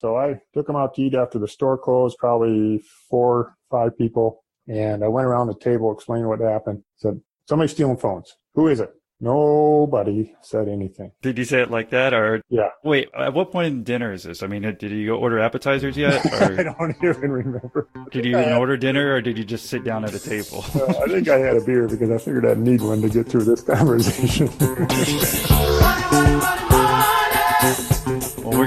[0.00, 4.42] So I took them out to eat after the store closed, probably four, five people.
[4.66, 6.82] And I went around the table, explained what happened.
[6.96, 8.34] Said, somebody's stealing phones.
[8.54, 8.92] Who is it?
[9.22, 11.12] Nobody said anything.
[11.20, 12.70] Did you say it like that, or Yeah.
[12.82, 13.10] wait?
[13.14, 14.42] At what point in dinner is this?
[14.42, 17.88] I mean, did you go order appetizers yet, I don't even remember.
[18.10, 20.64] did you even order dinner, or did you just sit down at a table?
[20.74, 23.28] Uh, I think I had a beer because I figured I'd need one to get
[23.28, 24.48] through this conversation.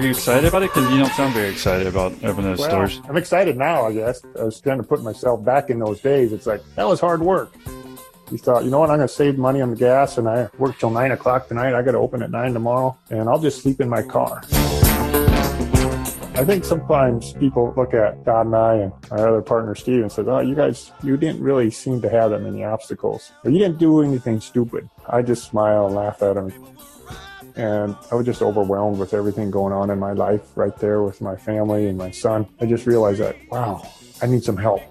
[0.04, 0.74] You excited about it?
[0.74, 3.02] Because you don't sound very excited about opening those Well, stores.
[3.08, 4.22] I'm excited now, I guess.
[4.38, 6.34] I was trying to put myself back in those days.
[6.34, 7.54] It's like, that was hard work.
[8.32, 10.50] You thought, you know what, I'm going to save money on the gas and I
[10.58, 11.74] work till 9 o'clock tonight.
[11.74, 14.44] I got to open at 9 tomorrow and I'll just sleep in my car.
[16.36, 20.12] I think sometimes people look at Todd and I and our other partner Steve and
[20.12, 23.60] says, "Oh, you guys, you didn't really seem to have that many obstacles, or you
[23.60, 26.52] didn't do anything stupid." I just smile and laugh at him,
[27.56, 31.22] and I was just overwhelmed with everything going on in my life right there with
[31.22, 32.48] my family and my son.
[32.60, 33.88] I just realized that, wow,
[34.22, 34.82] I need some help.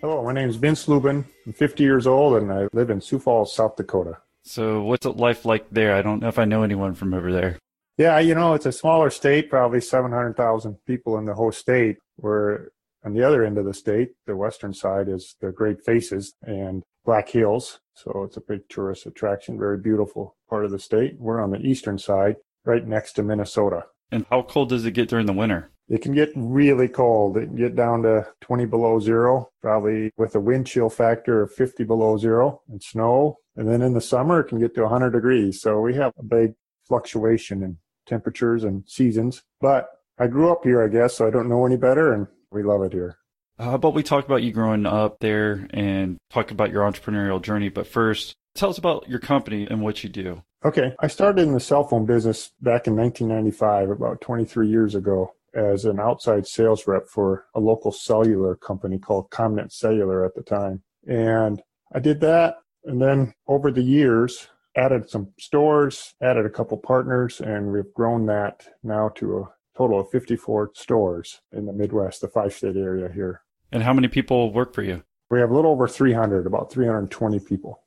[0.00, 1.26] Hello, my name is Vince Lubin.
[1.44, 4.16] I'm 50 years old and I live in Sioux Falls, South Dakota.
[4.44, 5.94] So, what's life like there?
[5.94, 7.58] I don't know if I know anyone from over there.
[7.98, 12.70] Yeah, you know, it's a smaller state, probably 700,000 people in the whole state, where
[13.04, 16.82] on the other end of the state, the western side is the Great Faces and
[17.04, 17.80] Black Hills.
[18.02, 21.16] So it's a big tourist attraction, very beautiful part of the state.
[21.18, 23.84] We're on the eastern side, right next to Minnesota.
[24.10, 25.70] And how cold does it get during the winter?
[25.88, 27.36] It can get really cold.
[27.36, 31.52] It can get down to 20 below zero, probably with a wind chill factor of
[31.52, 33.36] 50 below zero and snow.
[33.56, 35.60] And then in the summer, it can get to 100 degrees.
[35.60, 36.54] So we have a big
[36.86, 39.42] fluctuation in temperatures and seasons.
[39.60, 42.62] But I grew up here, I guess, so I don't know any better, and we
[42.62, 43.19] love it here.
[43.60, 47.42] Uh, How about we talk about you growing up there and talk about your entrepreneurial
[47.42, 47.68] journey?
[47.68, 50.42] But first, tell us about your company and what you do.
[50.64, 50.94] Okay.
[51.00, 55.84] I started in the cell phone business back in 1995, about 23 years ago, as
[55.84, 60.82] an outside sales rep for a local cellular company called CommNet Cellular at the time.
[61.06, 61.60] And
[61.94, 62.56] I did that.
[62.84, 68.24] And then over the years, added some stores, added a couple partners, and we've grown
[68.26, 69.44] that now to a
[69.76, 73.42] total of 54 stores in the Midwest, the five state area here.
[73.72, 75.02] And how many people work for you?
[75.30, 77.80] We have a little over 300, about 320 people.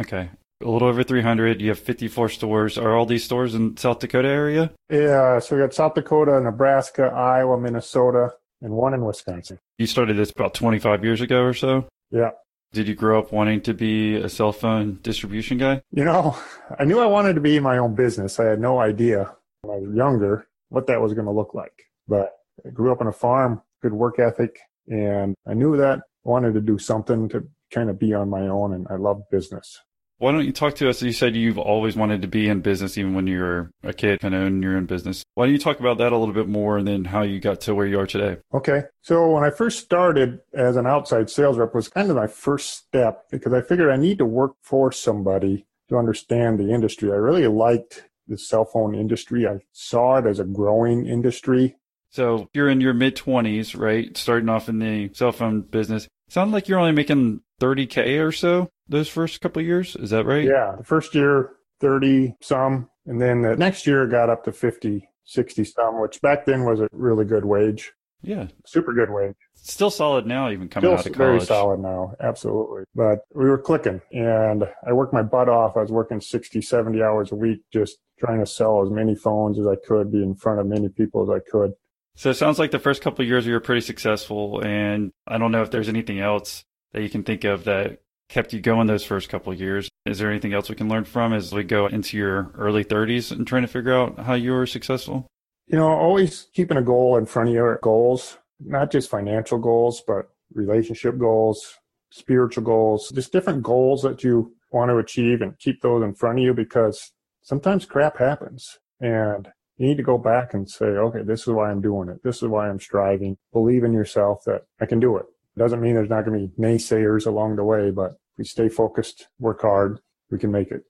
[0.00, 0.30] Okay.
[0.60, 1.60] A little over 300.
[1.60, 2.76] You have 54 stores.
[2.76, 4.72] Are all these stores in South Dakota area?
[4.90, 9.60] Yeah, so we got South Dakota, Nebraska, Iowa, Minnesota, and one in Wisconsin.
[9.78, 11.86] You started this about 25 years ago or so.
[12.10, 12.30] Yeah.
[12.72, 15.80] Did you grow up wanting to be a cell phone distribution guy?
[15.92, 16.36] You know,
[16.78, 18.40] I knew I wanted to be in my own business.
[18.40, 19.32] I had no idea
[19.62, 21.72] when I was younger what that was going to look like.
[22.08, 22.32] But
[22.66, 26.54] I grew up on a farm, good work ethic, and I knew that I wanted
[26.54, 29.80] to do something to kind of be on my own, and I love business.
[30.18, 31.00] Why don't you talk to us?
[31.00, 34.18] You said you've always wanted to be in business, even when you were a kid,
[34.18, 35.22] kind of own your own business.
[35.34, 37.60] Why don't you talk about that a little bit more and then how you got
[37.62, 38.38] to where you are today?
[38.52, 38.82] Okay.
[39.00, 42.70] So when I first started as an outside sales rep was kind of my first
[42.70, 47.12] step because I figured I need to work for somebody to understand the industry.
[47.12, 49.46] I really liked the cell phone industry.
[49.46, 51.76] I saw it as a growing industry.
[52.10, 54.16] So you're in your mid 20s, right?
[54.16, 56.08] Starting off in the cell phone business.
[56.28, 59.96] Sounds like you're only making 30K or so those first couple of years.
[59.96, 60.44] Is that right?
[60.44, 60.74] Yeah.
[60.78, 62.88] The first year, 30 some.
[63.06, 66.80] And then the next year got up to 50, 60 some, which back then was
[66.80, 67.92] a really good wage.
[68.22, 68.48] Yeah.
[68.66, 69.36] Super good wage.
[69.54, 71.16] Still solid now, even coming Still out of college.
[71.16, 72.14] very solid now.
[72.20, 72.84] Absolutely.
[72.94, 75.76] But we were clicking and I worked my butt off.
[75.76, 79.58] I was working 60, 70 hours a week, just trying to sell as many phones
[79.58, 81.72] as I could, be in front of many people as I could.
[82.18, 84.60] So it sounds like the first couple years you were pretty successful.
[84.60, 88.52] And I don't know if there's anything else that you can think of that kept
[88.52, 89.88] you going those first couple years.
[90.04, 93.30] Is there anything else we can learn from as we go into your early 30s
[93.30, 95.28] and trying to figure out how you were successful?
[95.68, 100.02] You know, always keeping a goal in front of your goals, not just financial goals,
[100.04, 101.72] but relationship goals,
[102.10, 106.40] spiritual goals, just different goals that you want to achieve and keep those in front
[106.40, 107.12] of you because
[107.42, 111.70] sometimes crap happens and you need to go back and say, okay, this is why
[111.70, 112.22] I'm doing it.
[112.22, 113.38] This is why I'm striving.
[113.52, 115.26] Believe in yourself that I can do it.
[115.56, 118.68] Doesn't mean there's not going to be naysayers along the way, but if we stay
[118.68, 120.82] focused, work hard, we can make it.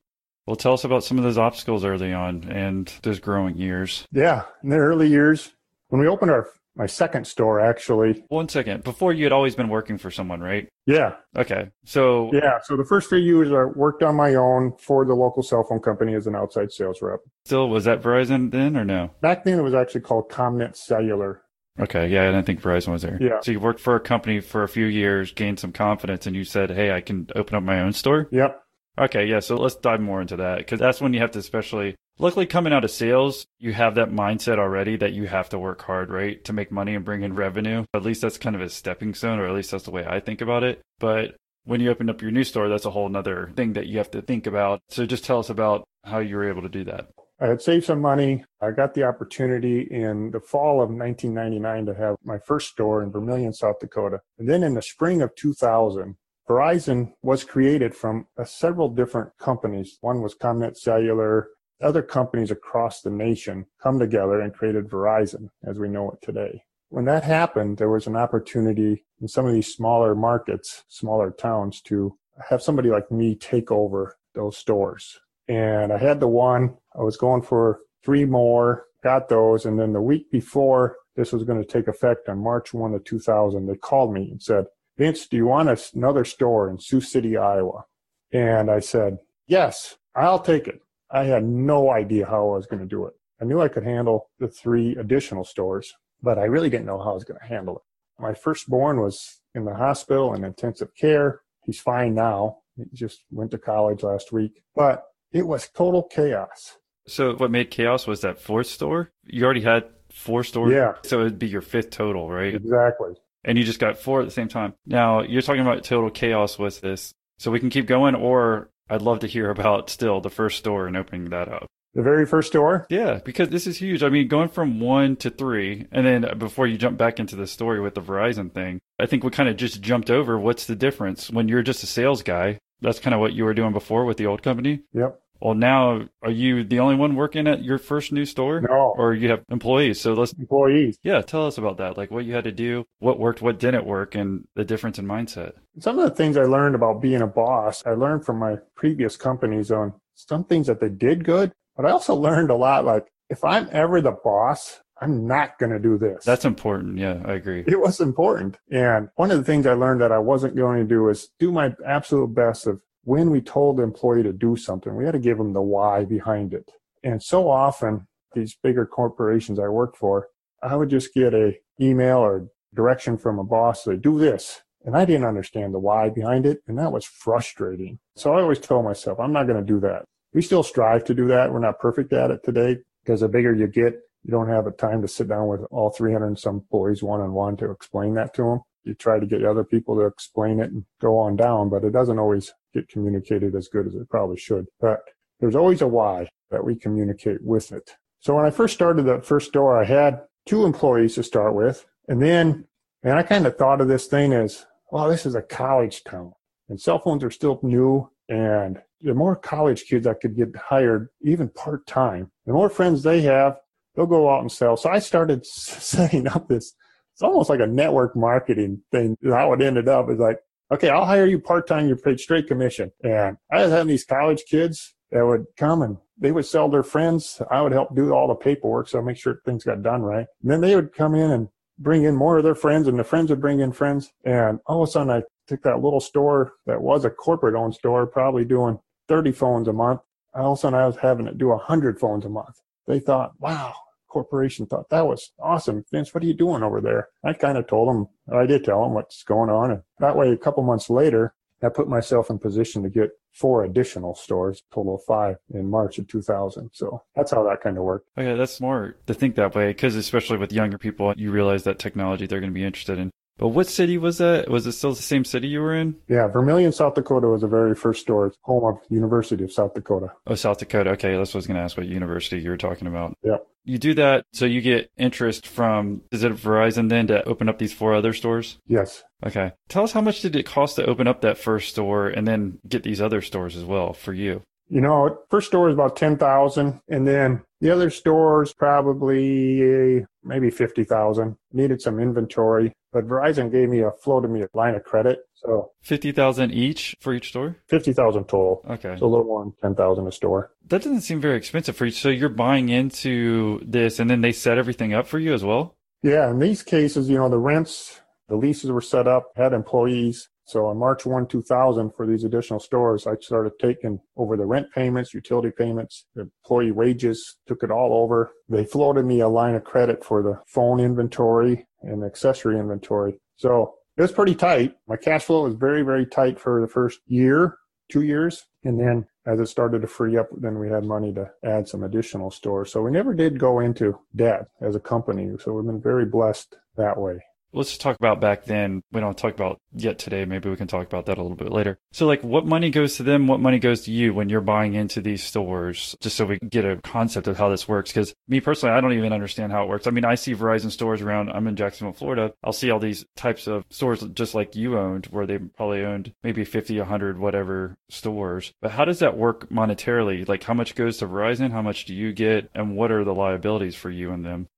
[0.47, 4.07] Well, tell us about some of those obstacles early on and those growing years.
[4.11, 4.45] Yeah.
[4.63, 5.53] In the early years,
[5.89, 6.49] when we opened our
[6.79, 8.25] my second store actually.
[8.29, 8.85] One second.
[8.85, 10.69] Before you had always been working for someone, right?
[10.87, 11.17] Yeah.
[11.37, 11.71] Okay.
[11.85, 12.61] So Yeah.
[12.63, 15.81] So the first few years I worked on my own for the local cell phone
[15.81, 17.19] company as an outside sales rep.
[17.45, 19.11] still was that Verizon then or no?
[19.21, 21.43] Back then it was actually called CommNet Cellular.
[21.81, 22.09] Okay.
[22.09, 23.19] Yeah, I didn't think Verizon was there.
[23.21, 23.41] Yeah.
[23.43, 26.45] So you worked for a company for a few years, gained some confidence, and you
[26.45, 28.61] said, "Hey, I can open up my own store." Yep.
[28.99, 29.27] Okay.
[29.27, 29.41] Yeah.
[29.41, 32.73] So let's dive more into that because that's when you have to especially Luckily, coming
[32.73, 36.43] out of sales, you have that mindset already that you have to work hard, right,
[36.45, 37.85] to make money and bring in revenue.
[37.95, 40.19] At least that's kind of a stepping stone, or at least that's the way I
[40.19, 40.81] think about it.
[40.99, 43.99] But when you open up your new store, that's a whole other thing that you
[43.99, 44.81] have to think about.
[44.89, 47.07] So just tell us about how you were able to do that.
[47.41, 48.45] I had saved some money.
[48.61, 53.13] I got the opportunity in the fall of 1999 to have my first store in
[53.13, 54.19] Vermillion, South Dakota.
[54.41, 56.17] And then in the spring of 2000,
[56.49, 59.99] Verizon was created from uh, several different companies.
[60.01, 61.49] One was CommNet Cellular.
[61.81, 66.63] Other companies across the nation come together and created Verizon as we know it today.
[66.89, 71.81] When that happened, there was an opportunity in some of these smaller markets, smaller towns
[71.83, 72.17] to
[72.49, 75.21] have somebody like me take over those stores.
[75.47, 79.65] And I had the one, I was going for three more, got those.
[79.65, 83.05] And then the week before this was going to take effect on March 1 of
[83.05, 84.67] 2000, they called me and said,
[84.97, 87.85] Vince, do you want another store in Sioux City, Iowa?
[88.33, 90.81] And I said, yes, I'll take it.
[91.11, 93.15] I had no idea how I was going to do it.
[93.41, 97.13] I knew I could handle the three additional stores, but I really didn't know how
[97.13, 98.23] I was going to handle it.
[98.23, 101.41] My firstborn was in the hospital in intensive care.
[101.65, 102.59] He's fine now.
[102.77, 106.79] He just went to college last week, but it was total chaos.
[107.07, 109.11] So what made chaos was that fourth store?
[109.25, 110.73] You already had four stores?
[110.73, 110.95] Yeah.
[111.05, 112.55] So it'd be your fifth total, right?
[112.55, 113.15] Exactly.
[113.45, 114.75] And you just got four at the same time.
[114.85, 117.13] Now you're talking about total chaos with this.
[117.39, 120.87] So we can keep going or I'd love to hear about still the first store
[120.87, 121.67] and opening that up.
[121.95, 122.87] The very first store?
[122.91, 124.03] Yeah, because this is huge.
[124.03, 127.47] I mean, going from one to three, and then before you jump back into the
[127.47, 130.77] story with the Verizon thing, I think we kind of just jumped over what's the
[130.77, 132.59] difference when you're just a sales guy.
[132.81, 134.83] That's kind of what you were doing before with the old company.
[134.93, 135.21] Yep.
[135.41, 138.61] Well, now are you the only one working at your first new store?
[138.61, 138.95] No.
[138.97, 140.01] Or you have employees?
[140.01, 140.99] So let's employees.
[141.03, 141.97] Yeah, tell us about that.
[141.97, 145.07] Like what you had to do, what worked, what didn't work, and the difference in
[145.07, 145.53] mindset.
[145.79, 149.17] Some of the things I learned about being a boss, I learned from my previous
[149.17, 152.85] companies on some things that they did good, but I also learned a lot.
[152.85, 156.25] Like if I'm ever the boss, I'm not going to do this.
[156.25, 156.99] That's important.
[156.99, 157.63] Yeah, I agree.
[157.67, 158.59] It was important.
[158.71, 161.53] And one of the things I learned that I wasn't going to do is do
[161.53, 165.19] my absolute best of when we told the employee to do something, we had to
[165.19, 166.71] give them the why behind it.
[167.03, 170.29] And so often, these bigger corporations I worked for,
[170.63, 174.61] I would just get a email or direction from a boss to do this.
[174.85, 176.63] And I didn't understand the why behind it.
[176.67, 177.99] And that was frustrating.
[178.17, 180.05] So I always told myself, I'm not going to do that.
[180.35, 181.53] We still strive to do that.
[181.53, 184.71] We're not perfect at it today because the bigger you get, you don't have the
[184.73, 188.15] time to sit down with all 300 and some employees one on one to explain
[188.15, 191.37] that to them you try to get other people to explain it and go on
[191.37, 194.67] down, but it doesn't always get communicated as good as it probably should.
[194.81, 195.01] But
[195.41, 197.91] there's always a why that we communicate with it.
[198.21, 201.87] So when I first started that first store, I had two employees to start with.
[202.09, 202.67] And then,
[203.03, 206.33] and I kind of thought of this thing as, well, this is a college town
[206.69, 208.11] and cell phones are still new.
[208.29, 213.03] And the more college kids I could get hired, even part time, the more friends
[213.03, 213.59] they have,
[213.95, 214.77] they'll go out and sell.
[214.77, 216.75] So I started setting up this
[217.19, 219.17] it's almost like a network marketing thing.
[219.25, 220.39] How it ended up is like,
[220.71, 221.87] okay, I'll hire you part time.
[221.87, 222.93] You're paid straight commission.
[223.03, 226.83] And I was having these college kids that would come and they would sell their
[226.83, 227.41] friends.
[227.51, 230.27] I would help do all the paperwork, so I make sure things got done right.
[230.43, 231.49] And then they would come in and
[231.79, 234.11] bring in more of their friends, and the friends would bring in friends.
[234.25, 237.75] And all of a sudden, I took that little store that was a corporate owned
[237.75, 240.01] store, probably doing 30 phones a month.
[240.35, 242.61] All of a sudden, I was having it do 100 phones a month.
[242.87, 243.75] They thought, wow,
[244.09, 245.85] corporation thought that was awesome.
[245.93, 247.09] Vince, what are you doing over there?
[247.25, 249.71] I kind of told him, I did tell him what's going on.
[249.71, 253.65] And that way, a couple months later, I put myself in position to get four
[253.65, 256.71] additional stores, total of five in March of 2000.
[256.73, 258.09] So that's how that kind of worked.
[258.17, 261.65] Oh, okay, that's smart to think that way because especially with younger people, you realize
[261.65, 263.11] that technology they're going to be interested in.
[263.39, 264.51] But what city was that?
[264.51, 265.97] Was it still the same city you were in?
[266.09, 270.13] Yeah, Vermillion, South Dakota was the very first store, home of University of South Dakota.
[270.27, 270.91] Oh, South Dakota.
[270.91, 273.17] Okay, that's what I was going to ask what university you were talking about.
[273.23, 273.47] Yep.
[273.65, 277.59] You do that so you get interest from, is it Verizon then to open up
[277.59, 278.59] these four other stores?
[278.67, 279.05] Yes.
[279.25, 279.53] Okay.
[279.69, 282.59] Tell us how much did it cost to open up that first store and then
[282.67, 284.43] get these other stores as well for you?
[284.71, 291.37] You know, first store is about 10,000 and then the other stores probably maybe 50,000.
[291.53, 295.21] Needed some inventory, but Verizon gave me a floated me a line of credit.
[295.35, 297.57] So 50,000 each for each store?
[297.69, 298.63] 50,000 total.
[298.69, 298.97] Okay.
[298.99, 300.51] So a little more than 10,000 a store.
[300.67, 301.93] That doesn't seem very expensive for you.
[301.93, 305.77] So you're buying into this and then they set everything up for you as well?
[306.03, 310.29] Yeah, in these cases, you know, the rents, the leases were set up, had employees.
[310.49, 314.69] So on March 1, 2000, for these additional stores, I started taking over the rent
[314.75, 318.33] payments, utility payments, employee wages, took it all over.
[318.49, 323.21] They floated me a line of credit for the phone inventory and accessory inventory.
[323.37, 324.75] So it was pretty tight.
[324.89, 327.59] My cash flow was very, very tight for the first year,
[327.91, 328.47] two years.
[328.65, 331.83] And then as it started to free up, then we had money to add some
[331.83, 332.73] additional stores.
[332.73, 335.29] So we never did go into debt as a company.
[335.41, 337.21] So we've been very blessed that way
[337.53, 338.83] let's talk about back then.
[338.93, 340.25] We don't talk about yet today.
[340.25, 341.79] Maybe we can talk about that a little bit later.
[341.93, 343.27] So, like, what money goes to them?
[343.27, 345.97] What money goes to you when you're buying into these stores?
[346.01, 347.91] Just so we get a concept of how this works.
[347.91, 349.87] Because me personally, I don't even understand how it works.
[349.87, 351.31] I mean, I see Verizon stores around.
[351.31, 352.33] I'm in Jacksonville, Florida.
[352.45, 356.13] I'll see all these types of stores just like you owned, where they probably owned
[356.23, 358.53] maybe 50, 100, whatever stores.
[358.61, 360.29] But how does that work monetarily?
[360.29, 361.53] Like, how much goes to Verizon?
[361.53, 362.51] How much do you get?
[362.55, 364.49] And what are the liabilities for you and them?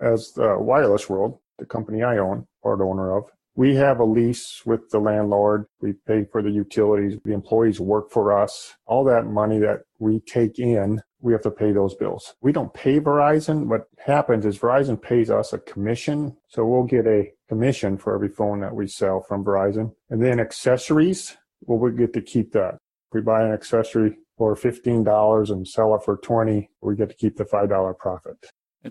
[0.00, 3.24] As the wireless world, the company I own, part owner of.
[3.54, 5.66] We have a lease with the landlord.
[5.80, 7.18] We pay for the utilities.
[7.24, 8.76] The employees work for us.
[8.86, 12.34] All that money that we take in, we have to pay those bills.
[12.40, 13.66] We don't pay Verizon.
[13.66, 16.36] What happens is Verizon pays us a commission.
[16.46, 19.92] So we'll get a commission for every phone that we sell from Verizon.
[20.08, 22.74] And then accessories, well, we get to keep that.
[22.74, 27.16] If we buy an accessory for $15 and sell it for 20, we get to
[27.16, 28.36] keep the $5 profit.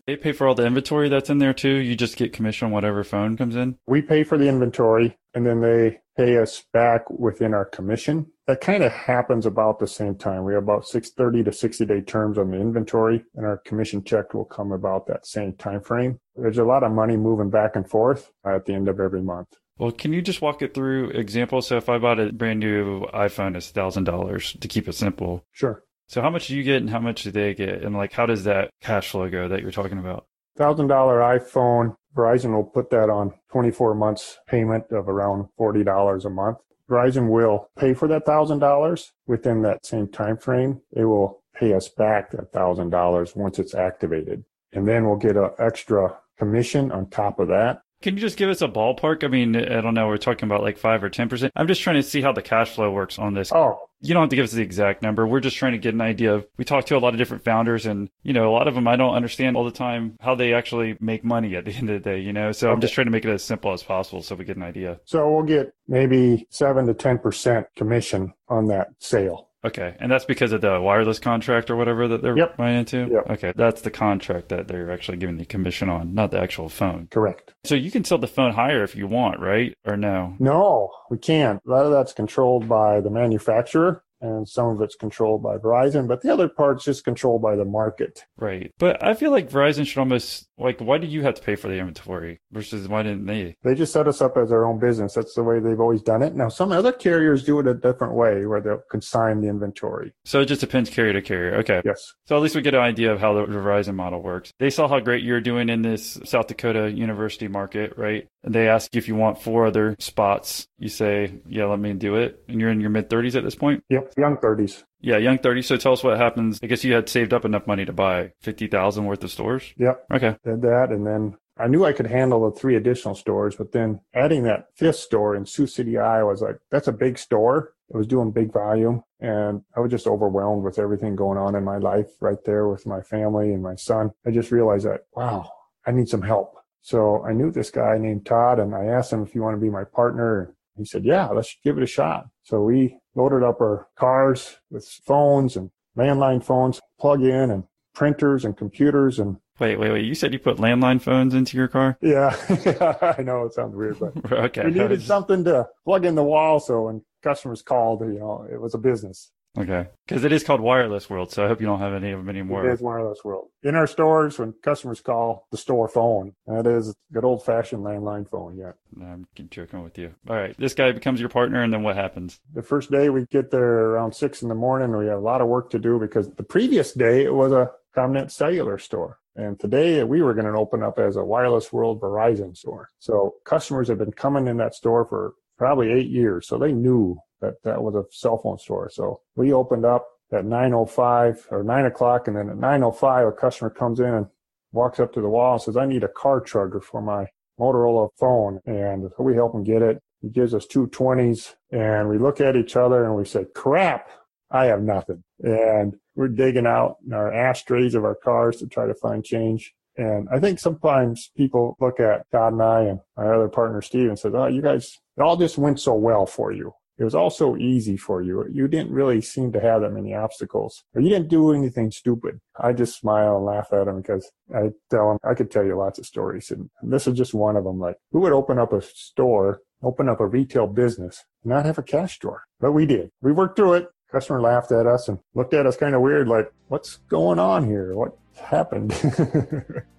[0.06, 1.75] They pay for all the inventory that's in there too.
[1.75, 3.77] You just get commission on whatever phone comes in.
[3.88, 8.27] We pay for the inventory and then they pay us back within our commission.
[8.48, 10.44] That kind of happens about the same time.
[10.44, 14.03] We have about six thirty to 60 day terms on the inventory and our commission
[14.03, 16.20] check will come about that same time frame.
[16.36, 19.50] There's a lot of money moving back and forth at the end of every month.
[19.77, 21.67] Well, can you just walk it through examples?
[21.67, 25.46] So if I bought a brand new iPhone, it's thousand dollars to keep it simple.
[25.51, 25.84] Sure.
[26.07, 27.83] So how much do you get and how much do they get?
[27.83, 30.25] And like, how does that cash flow go that you're talking about?
[30.57, 36.57] $1,000 iPhone, Verizon will put that on 24 months payment of around $40 a month.
[36.89, 40.81] Verizon will pay for that $1,000 within that same time frame.
[40.93, 44.45] They will pay us back that $1,000 once it's activated.
[44.71, 47.81] And then we'll get an extra commission on top of that.
[48.01, 49.24] Can you just give us a ballpark?
[49.24, 50.08] I mean, I don't know.
[50.08, 51.50] We're talking about like five or 10%.
[51.56, 53.51] I'm just trying to see how the cash flow works on this.
[53.51, 55.25] Oh, you don't have to give us the exact number.
[55.25, 57.44] We're just trying to get an idea of, we talk to a lot of different
[57.44, 60.36] founders and, you know, a lot of them I don't understand all the time how
[60.36, 62.51] they actually make money at the end of the day, you know?
[62.51, 62.74] So okay.
[62.74, 65.00] I'm just trying to make it as simple as possible so we get an idea.
[65.06, 69.47] So we'll get maybe seven to 10% commission on that sale.
[69.67, 69.95] Okay.
[70.00, 72.57] And that's because of the wireless contract or whatever that they're yep.
[72.57, 73.07] buying into?
[73.12, 73.29] Yep.
[73.31, 73.53] Okay.
[73.55, 77.07] That's the contract that they're actually giving the commission on, not the actual phone.
[77.12, 77.53] Correct.
[77.63, 79.75] So you can sell the phone higher if you want, right?
[79.86, 80.36] Or no?
[80.39, 81.62] No, we can't.
[81.65, 86.07] A lot of that's controlled by the manufacturer and some of it's controlled by Verizon,
[86.07, 88.25] but the other part's just controlled by the market.
[88.38, 88.71] Right.
[88.77, 91.67] But I feel like Verizon should almost like why do you have to pay for
[91.67, 93.55] the inventory versus why didn't they?
[93.63, 95.13] They just set us up as our own business.
[95.13, 96.36] That's the way they've always done it.
[96.36, 100.13] Now some other carriers do it a different way where they'll consign the inventory.
[100.25, 101.55] So it just depends carrier to carrier.
[101.57, 101.81] Okay.
[101.86, 102.13] Yes.
[102.25, 104.51] So at least we get an idea of how the Verizon model works.
[104.59, 108.27] They saw how great you're doing in this South Dakota university market, right?
[108.43, 110.67] And they ask you if you want four other spots.
[110.77, 112.43] You say, yeah, let me do it.
[112.47, 113.83] And you're in your mid 30s at this point?
[113.89, 114.83] Yep, young 30s.
[115.01, 115.65] Yeah, young 30s.
[115.65, 116.59] So tell us what happens.
[116.63, 119.73] I guess you had saved up enough money to buy 50,000 worth of stores?
[119.77, 120.05] Yep.
[120.13, 120.35] Okay.
[120.43, 120.89] Did that.
[120.91, 124.67] And then I knew I could handle the three additional stores, but then adding that
[124.75, 127.73] fifth store in Sioux City, Iowa was like, that's a big store.
[127.89, 131.63] It was doing big volume and I was just overwhelmed with everything going on in
[131.63, 134.11] my life right there with my family and my son.
[134.25, 135.49] I just realized that, wow,
[135.85, 136.55] I need some help.
[136.81, 139.61] So I knew this guy named Todd and I asked him if he wanted to
[139.61, 140.53] be my partner.
[140.77, 142.27] He said, yeah, let's give it a shot.
[142.43, 148.45] So we loaded up our cars with phones and landline phones, plug in and printers
[148.45, 150.05] and computers and Wait, wait, wait.
[150.05, 151.97] You said you put landline phones into your car?
[152.01, 152.36] Yeah.
[153.17, 154.65] I know it sounds weird, but okay.
[154.65, 156.59] we needed something to plug in the wall.
[156.59, 159.31] So when customers called, you know, it was a business.
[159.57, 159.87] Okay.
[160.07, 161.31] Because it is called Wireless World.
[161.31, 162.67] So I hope you don't have any of them anymore.
[162.67, 163.49] It is Wireless World.
[163.63, 167.83] In our stores, when customers call the store phone, that is a good old fashioned
[167.83, 168.55] landline phone.
[168.57, 168.73] Yeah.
[169.01, 170.13] I'm joking with you.
[170.29, 170.55] All right.
[170.57, 172.39] This guy becomes your partner, and then what happens?
[172.53, 174.95] The first day we get there around six in the morning.
[174.95, 177.71] We have a lot of work to do because the previous day it was a
[177.95, 179.17] CommNet cellular store.
[179.35, 182.89] And today we were going to open up as a Wireless World Verizon store.
[182.99, 186.47] So customers have been coming in that store for probably eight years.
[186.47, 188.89] So they knew that that was a cell phone store.
[188.89, 192.27] So we opened up at 9.05 or 9 o'clock.
[192.27, 194.27] And then at 9.05, a customer comes in and
[194.71, 197.27] walks up to the wall and says, I need a car charger for my
[197.59, 198.59] Motorola phone.
[198.65, 200.01] And we help him get it.
[200.21, 204.09] He gives us two 20s and we look at each other and we say, crap,
[204.49, 205.23] I have nothing.
[205.43, 209.73] And we're digging out in our ashtrays of our cars to try to find change.
[209.95, 214.09] And I think sometimes people look at Todd and I and our other partner Steve
[214.09, 216.74] and says, "Oh, you guys, it all just went so well for you.
[216.97, 218.45] It was all so easy for you.
[218.51, 222.39] You didn't really seem to have that many obstacles, or you didn't do anything stupid."
[222.59, 225.75] I just smile and laugh at him because I tell him I could tell you
[225.75, 227.79] lots of stories, and this is just one of them.
[227.79, 231.77] Like, who would open up a store, open up a retail business, and not have
[231.77, 232.43] a cash drawer?
[232.59, 233.12] But we did.
[233.21, 233.89] We worked through it.
[234.12, 237.65] Customer laughed at us and looked at us kind of weird, like, what's going on
[237.65, 237.93] here?
[237.93, 238.91] What happened?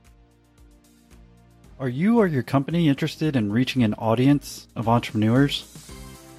[1.81, 5.65] Are you or your company interested in reaching an audience of entrepreneurs?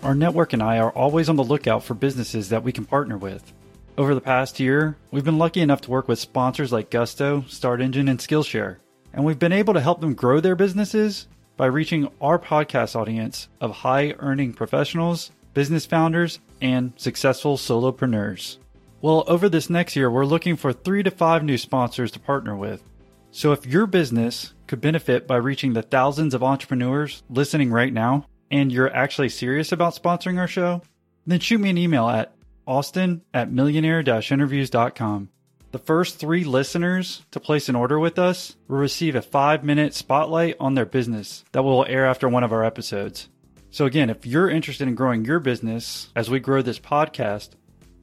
[0.03, 3.17] Our network and I are always on the lookout for businesses that we can partner
[3.17, 3.53] with.
[3.97, 8.09] Over the past year, we've been lucky enough to work with sponsors like Gusto, StartEngine,
[8.09, 8.79] and Skillshare,
[9.13, 13.47] and we've been able to help them grow their businesses by reaching our podcast audience
[13.61, 18.57] of high earning professionals, business founders, and successful solopreneurs.
[19.01, 22.57] Well, over this next year, we're looking for three to five new sponsors to partner
[22.57, 22.83] with.
[23.31, 28.25] So if your business could benefit by reaching the thousands of entrepreneurs listening right now,
[28.49, 30.81] and you're actually serious about sponsoring our show,
[31.25, 32.33] then shoot me an email at
[32.67, 35.29] austin at millionaire interviews.com.
[35.71, 39.93] The first three listeners to place an order with us will receive a five minute
[39.93, 43.27] spotlight on their business that will air after one of our episodes.
[43.71, 47.49] So, again, if you're interested in growing your business as we grow this podcast,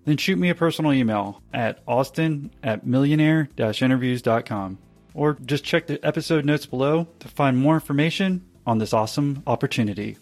[0.04, 4.78] then shoot me a personal email at austin at millionaire interviews.com
[5.16, 10.16] or just check the episode notes below to find more information on this awesome opportunity.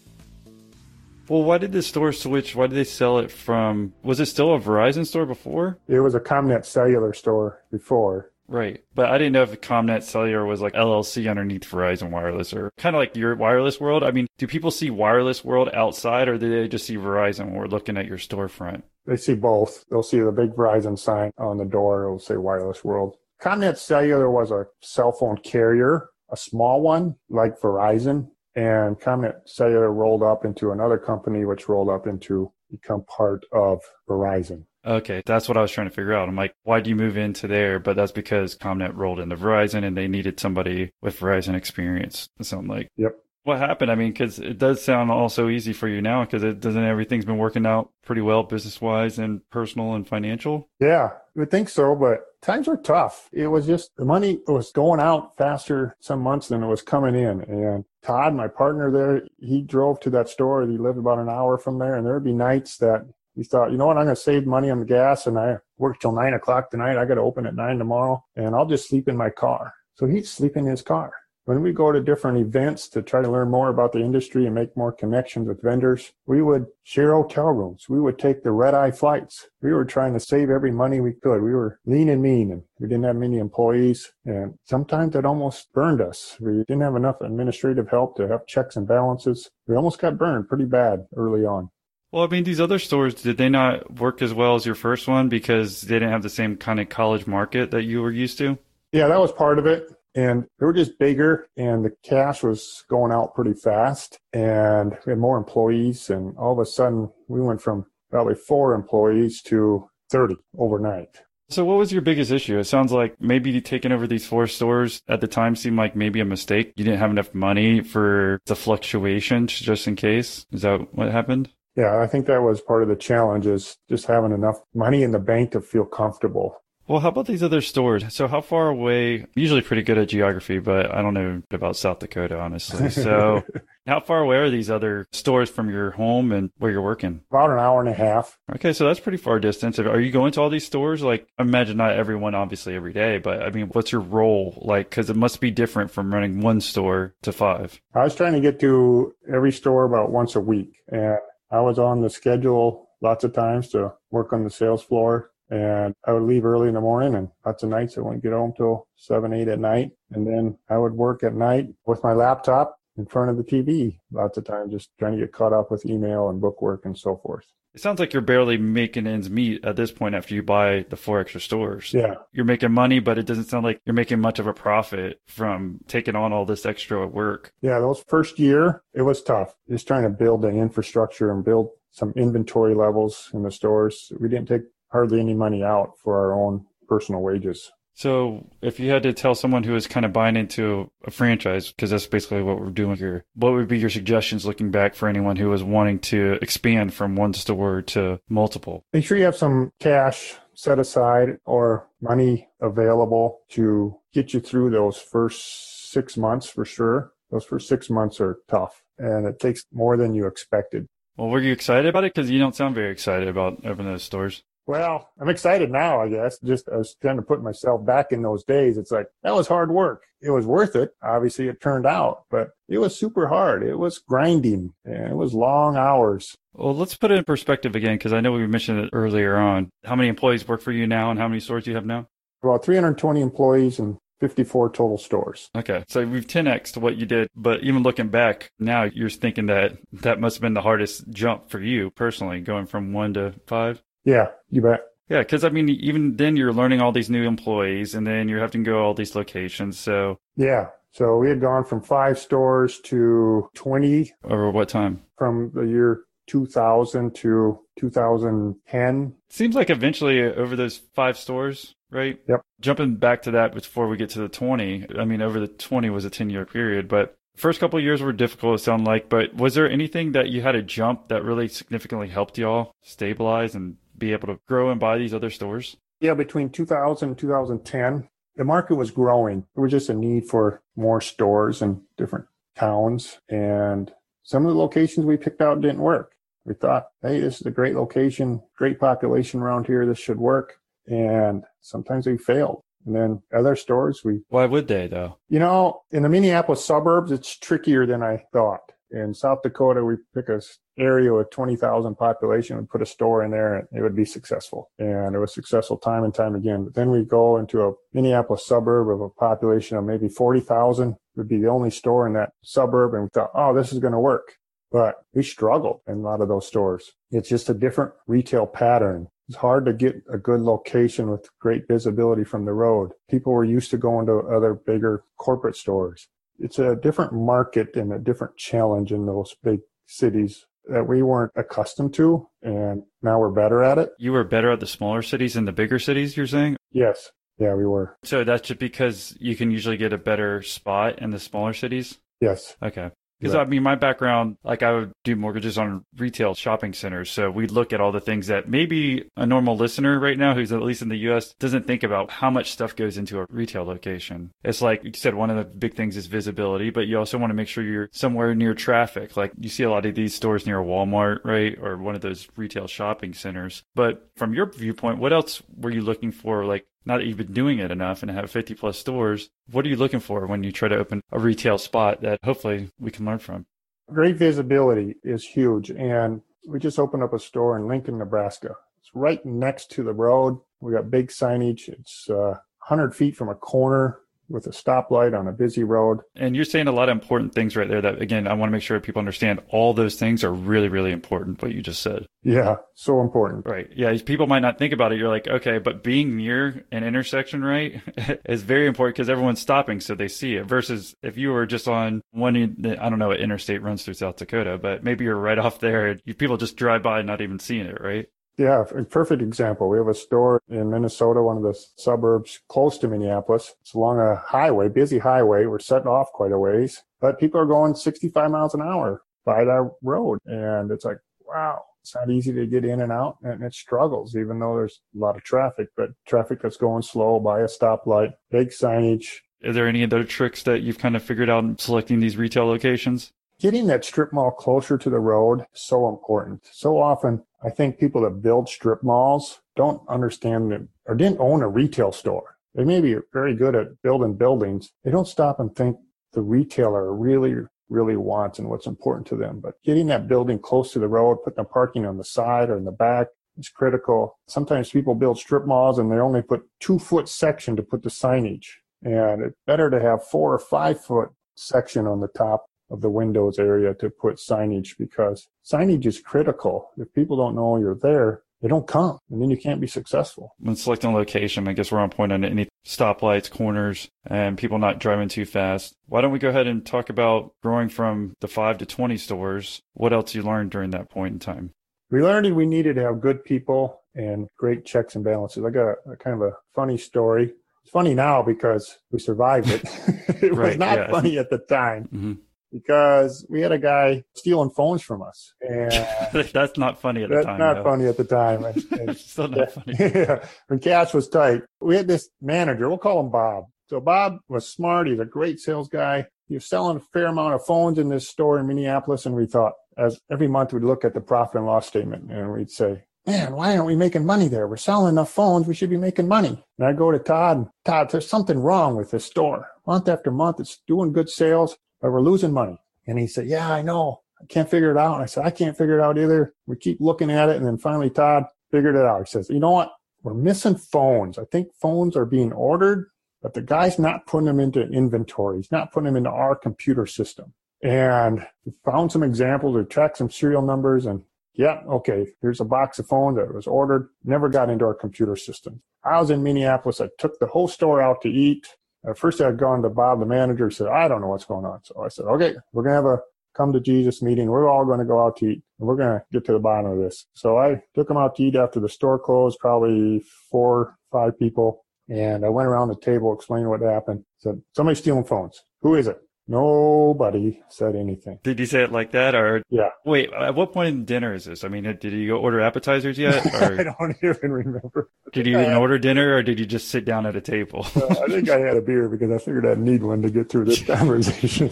[1.27, 2.55] Well, why did the store switch?
[2.55, 3.93] Why did they sell it from?
[4.03, 5.77] Was it still a Verizon store before?
[5.87, 8.31] It was a CommNet cellular store before.
[8.47, 8.83] Right.
[8.93, 12.95] But I didn't know if CommNet Cellular was like LLC underneath Verizon Wireless or kind
[12.95, 14.03] of like your wireless world.
[14.03, 17.55] I mean, do people see wireless world outside or do they just see Verizon when
[17.55, 18.83] we're looking at your storefront?
[19.07, 19.85] They see both.
[19.89, 22.03] They'll see the big Verizon sign on the door.
[22.03, 23.17] It'll say wireless world.
[23.45, 29.91] CommNet Cellular was a cell phone carrier, a small one like Verizon and CommNet Cellular
[29.91, 34.65] rolled up into another company, which rolled up into become part of Verizon.
[34.83, 36.27] Okay, that's what I was trying to figure out.
[36.27, 37.79] I'm like, why do you move into there?
[37.79, 42.27] But that's because CommNet rolled into Verizon and they needed somebody with Verizon experience.
[42.41, 43.13] So I'm like, yep.
[43.45, 43.91] What happened?
[43.91, 46.83] I mean, because it does sound all so easy for you now because it doesn't
[46.83, 50.67] everything's been working out pretty well business wise and personal and financial.
[50.79, 53.29] Yeah, I would think so, but times were tough.
[53.31, 57.13] It was just the money was going out faster some months than it was coming
[57.13, 57.41] in.
[57.41, 60.65] And Todd, my partner there, he drove to that store.
[60.65, 63.05] He lived about an hour from there, and there would be nights that
[63.35, 65.57] he thought, you know what, I'm going to save money on the gas, and I
[65.77, 66.97] work till nine o'clock tonight.
[66.97, 69.71] I got to open at nine tomorrow, and I'll just sleep in my car.
[69.93, 71.13] So he'd sleep in his car
[71.45, 74.55] when we go to different events to try to learn more about the industry and
[74.55, 77.85] make more connections with vendors, we would share hotel rooms.
[77.87, 79.47] We would take the red eye flights.
[79.61, 81.41] We were trying to save every money we could.
[81.41, 84.11] We were lean and mean and we didn't have many employees.
[84.25, 86.35] And sometimes it almost burned us.
[86.39, 89.49] We didn't have enough administrative help to have checks and balances.
[89.67, 91.69] We almost got burned pretty bad early on.
[92.11, 95.07] Well, I mean, these other stores, did they not work as well as your first
[95.07, 98.37] one because they didn't have the same kind of college market that you were used
[98.39, 98.57] to?
[98.93, 102.83] Yeah, that was part of it and they were just bigger and the cash was
[102.89, 107.41] going out pretty fast and we had more employees and all of a sudden we
[107.41, 112.57] went from probably four employees to 30 overnight so what was your biggest issue?
[112.57, 116.19] It sounds like maybe taking over these four stores at the time seemed like maybe
[116.19, 116.73] a mistake.
[116.75, 120.47] You didn't have enough money for the fluctuations just in case.
[120.51, 121.49] Is that what happened?
[121.75, 125.11] Yeah, I think that was part of the challenge is just having enough money in
[125.11, 126.63] the bank to feel comfortable.
[126.87, 128.13] Well, how about these other stores?
[128.13, 129.25] So, how far away?
[129.35, 132.89] Usually pretty good at geography, but I don't know about South Dakota, honestly.
[133.05, 133.43] So,
[133.85, 137.21] how far away are these other stores from your home and where you're working?
[137.29, 138.37] About an hour and a half.
[138.55, 139.77] Okay, so that's pretty far distance.
[139.79, 141.03] Are you going to all these stores?
[141.03, 144.89] Like, I imagine not everyone, obviously, every day, but I mean, what's your role like?
[144.89, 147.79] Because it must be different from running one store to five.
[147.93, 151.17] I was trying to get to every store about once a week, and
[151.51, 155.93] I was on the schedule lots of times to work on the sales floor and
[156.05, 158.53] I would leave early in the morning and lots of nights I wouldn't get home
[158.55, 159.91] till seven, eight at night.
[160.11, 163.99] And then I would work at night with my laptop in front of the TV
[164.11, 166.97] lots of times, just trying to get caught up with email and book work and
[166.97, 167.45] so forth.
[167.73, 170.95] It sounds like you're barely making ends meet at this point after you buy the
[170.95, 171.93] four extra stores.
[171.93, 172.15] Yeah.
[172.31, 175.79] You're making money, but it doesn't sound like you're making much of a profit from
[175.85, 177.51] taking on all this extra work.
[177.61, 179.55] Yeah, those first year, it was tough.
[179.69, 184.09] Just trying to build the infrastructure and build some inventory levels in the stores.
[184.19, 184.61] We didn't take
[184.95, 187.69] hardly any money out for our own personal wages.
[187.97, 191.71] So, if you had to tell someone who is kind of buying into a franchise,
[191.71, 195.07] because that's basically what we're doing here, what would be your suggestions looking back for
[195.07, 198.83] anyone who is wanting to expand from one store to multiple?
[198.91, 204.71] Make sure you have some cash set aside or money available to get you through
[204.71, 207.11] those first six months for sure.
[207.31, 210.87] Those first six months are tough and it takes more than you expected.
[211.17, 212.13] Well, were you excited about it?
[212.13, 214.43] Because you don't sound very excited about opening those stores.
[214.67, 216.39] Well, I'm excited now, I guess.
[216.39, 218.77] Just I was trying to put myself back in those days.
[218.77, 220.03] It's like that was hard work.
[220.21, 220.91] It was worth it.
[221.03, 223.61] Obviously, it turned out, but it was super hard.
[223.63, 226.35] It was grinding and it was long hours.
[226.53, 229.69] Well, let's put it in perspective again, because I know we mentioned it earlier on.
[229.83, 232.07] How many employees work for you now and how many stores do you have now?
[232.41, 235.49] About 320 employees and 54 total stores.
[235.55, 235.83] Okay.
[235.87, 237.27] So we've 10x to what you did.
[237.35, 241.49] But even looking back now, you're thinking that that must have been the hardest jump
[241.49, 243.83] for you personally, going from one to five.
[244.05, 244.81] Yeah, you bet.
[245.09, 248.39] Yeah, because I mean, even then you're learning all these new employees, and then you're
[248.39, 249.77] having to go all these locations.
[249.77, 255.03] So yeah, so we had gone from five stores to 20 over what time?
[255.17, 259.13] From the year 2000 to 2010.
[259.29, 262.19] Seems like eventually uh, over those five stores, right?
[262.27, 262.41] Yep.
[262.61, 265.89] Jumping back to that before we get to the 20, I mean, over the 20
[265.89, 269.09] was a 10 year period, but first couple years were difficult, it sounded like.
[269.09, 273.53] But was there anything that you had to jump that really significantly helped y'all stabilize
[273.53, 275.77] and be able to grow and buy these other stores?
[275.99, 279.45] Yeah, between 2000 and 2010, the market was growing.
[279.55, 283.19] There was just a need for more stores in different towns.
[283.29, 283.91] And
[284.23, 286.13] some of the locations we picked out didn't work.
[286.45, 289.85] We thought, hey, this is a great location, great population around here.
[289.85, 290.59] This should work.
[290.87, 292.61] And sometimes we failed.
[292.85, 294.21] And then other stores, we.
[294.29, 295.17] Why would they, though?
[295.27, 298.73] You know, in the Minneapolis suburbs, it's trickier than I thought.
[298.91, 300.41] In South Dakota, we pick a
[300.77, 304.69] area with 20,000 population and put a store in there and it would be successful.
[304.77, 306.65] And it was successful time and time again.
[306.65, 311.27] But then we go into a Minneapolis suburb of a population of maybe 40,000 would
[311.27, 312.93] be the only store in that suburb.
[312.93, 314.35] And we thought, oh, this is going to work.
[314.71, 316.91] But we struggled in a lot of those stores.
[317.11, 319.07] It's just a different retail pattern.
[319.27, 322.91] It's hard to get a good location with great visibility from the road.
[323.09, 326.07] People were used to going to other bigger corporate stores.
[326.39, 331.31] It's a different market and a different challenge in those big cities that we weren't
[331.35, 333.91] accustomed to and now we're better at it.
[333.99, 336.57] You were better at the smaller cities than the bigger cities, you're saying?
[336.71, 337.11] Yes.
[337.37, 337.97] Yeah, we were.
[338.03, 341.99] So that's just because you can usually get a better spot in the smaller cities?
[342.21, 342.55] Yes.
[342.63, 342.91] Okay.
[343.19, 347.09] Because I mean, my background, like I would do mortgages on retail shopping centers.
[347.09, 350.51] So we'd look at all the things that maybe a normal listener right now, who's
[350.51, 353.63] at least in the US, doesn't think about how much stuff goes into a retail
[353.63, 354.31] location.
[354.43, 357.29] It's like you said, one of the big things is visibility, but you also want
[357.29, 359.15] to make sure you're somewhere near traffic.
[359.15, 361.57] Like you see a lot of these stores near Walmart, right?
[361.59, 363.63] Or one of those retail shopping centers.
[363.75, 366.45] But from your viewpoint, what else were you looking for?
[366.45, 369.69] Like now that you've been doing it enough and have 50 plus stores, what are
[369.69, 373.05] you looking for when you try to open a retail spot that hopefully we can
[373.05, 373.45] learn from?
[373.91, 375.71] Great visibility is huge.
[375.71, 378.55] And we just opened up a store in Lincoln, Nebraska.
[378.79, 380.39] It's right next to the road.
[380.59, 381.69] We got big signage.
[381.69, 385.99] It's uh, 100 feet from a corner with a stoplight on a busy road.
[386.15, 388.51] And you're saying a lot of important things right there that, again, I want to
[388.51, 392.05] make sure people understand all those things are really, really important, what you just said.
[392.23, 393.45] Yeah, so important.
[393.45, 393.69] Right.
[393.75, 394.97] Yeah, people might not think about it.
[394.97, 397.81] You're like, okay, but being near an intersection, right,
[398.25, 401.67] is very important because everyone's stopping so they see it versus if you were just
[401.67, 405.37] on one, I don't know what interstate runs through South Dakota, but maybe you're right
[405.37, 405.95] off there.
[406.17, 408.07] People just drive by not even seeing it, right?
[408.37, 409.69] Yeah, a perfect example.
[409.69, 413.53] We have a store in Minnesota, one of the suburbs close to Minneapolis.
[413.61, 415.45] It's along a highway, busy highway.
[415.45, 419.45] We're setting off quite a ways, but people are going 65 miles an hour by
[419.45, 420.19] that road.
[420.25, 424.15] And it's like, wow, it's not easy to get in and out and it struggles,
[424.15, 428.13] even though there's a lot of traffic, but traffic that's going slow by a stoplight,
[428.31, 429.05] big signage.
[429.45, 432.47] Are there any other tricks that you've kind of figured out in selecting these retail
[432.47, 433.13] locations?
[433.37, 436.45] Getting that strip mall closer to the road is so important.
[436.51, 441.41] So often I think people that build strip malls don't understand that or didn't own
[441.41, 442.37] a retail store.
[442.53, 444.71] They may be very good at building buildings.
[444.85, 445.77] They don't stop and think
[446.13, 447.35] the retailer really,
[447.67, 449.41] really wants and what's important to them.
[449.41, 452.57] But getting that building close to the road, putting the parking on the side or
[452.57, 454.17] in the back is critical.
[454.27, 457.89] Sometimes people build strip malls and they only put two foot section to put the
[457.89, 458.47] signage.
[458.81, 462.89] And it's better to have four or five foot section on the top of the
[462.89, 466.69] windows area to put signage because signage is critical.
[466.77, 470.35] If people don't know you're there, they don't come and then you can't be successful.
[470.39, 474.79] When selecting location, I guess we're on point on any stoplights, corners, and people not
[474.79, 475.73] driving too fast.
[475.87, 479.61] Why don't we go ahead and talk about growing from the five to 20 stores?
[479.73, 481.51] What else you learned during that point in time?
[481.91, 485.43] We learned we needed to have good people and great checks and balances.
[485.45, 487.33] I got a, a kind of a funny story.
[487.63, 489.63] It's funny now because we survived it.
[490.21, 490.91] it right, was not yeah.
[490.91, 491.85] funny at the time.
[491.85, 492.13] Mm-hmm
[492.51, 495.33] because we had a guy stealing phones from us.
[495.41, 495.71] And
[496.33, 497.39] that's not funny at the that's time.
[497.39, 497.63] Not though.
[497.63, 498.45] funny at the time.
[498.45, 499.73] And, and Still not funny.
[499.79, 502.69] Yeah, when cash was tight, we had this manager.
[502.69, 503.45] We'll call him Bob.
[503.67, 504.87] So Bob was smart.
[504.87, 506.05] He's a great sales guy.
[506.27, 509.25] He was selling a fair amount of phones in this store in Minneapolis, and we
[509.25, 512.83] thought, as every month we'd look at the profit and loss statement, and we'd say,
[513.05, 514.47] man, why aren't we making money there?
[514.47, 515.47] We're selling enough phones.
[515.47, 516.43] We should be making money.
[516.57, 519.47] And I go to Todd, Todd, there's something wrong with this store.
[519.67, 522.57] Month after month, it's doing good sales but we're losing money.
[522.87, 524.01] And he said, yeah, I know.
[524.19, 524.95] I can't figure it out.
[524.95, 526.33] And I said, I can't figure it out either.
[526.47, 527.35] We keep looking at it.
[527.35, 529.01] And then finally Todd figured it out.
[529.01, 529.71] He says, you know what?
[530.01, 531.19] We're missing phones.
[531.19, 532.87] I think phones are being ordered,
[533.21, 535.37] but the guy's not putting them into inventory.
[535.37, 537.35] He's not putting them into our computer system.
[537.61, 539.55] And we found some examples.
[539.55, 541.03] We tracked some serial numbers and
[541.35, 545.15] yeah, okay, here's a box of phones that was ordered, never got into our computer
[545.15, 545.61] system.
[545.83, 546.81] I was in Minneapolis.
[546.81, 548.47] I took the whole store out to eat.
[548.87, 551.45] At first, I had gone to Bob, the manager, said, I don't know what's going
[551.45, 551.61] on.
[551.63, 553.01] So I said, okay, we're going to have a
[553.35, 554.29] come to Jesus meeting.
[554.29, 556.39] We're all going to go out to eat and we're going to get to the
[556.39, 557.05] bottom of this.
[557.13, 561.65] So I took them out to eat after the store closed, probably four, five people.
[561.89, 564.05] And I went around the table, explaining what happened.
[564.19, 565.43] Said, somebody's stealing phones.
[565.61, 565.99] Who is it?
[566.27, 568.19] Nobody said anything.
[568.23, 569.69] Did you say it like that, or yeah?
[569.85, 571.43] Wait, at what point in dinner is this?
[571.43, 573.23] I mean, did you go order appetizers yet?
[573.35, 574.89] Or I don't even remember.
[575.11, 577.67] Did you even order dinner, or did you just sit down at a table?
[577.75, 580.29] uh, I think I had a beer because I figured I'd need one to get
[580.29, 581.49] through this conversation.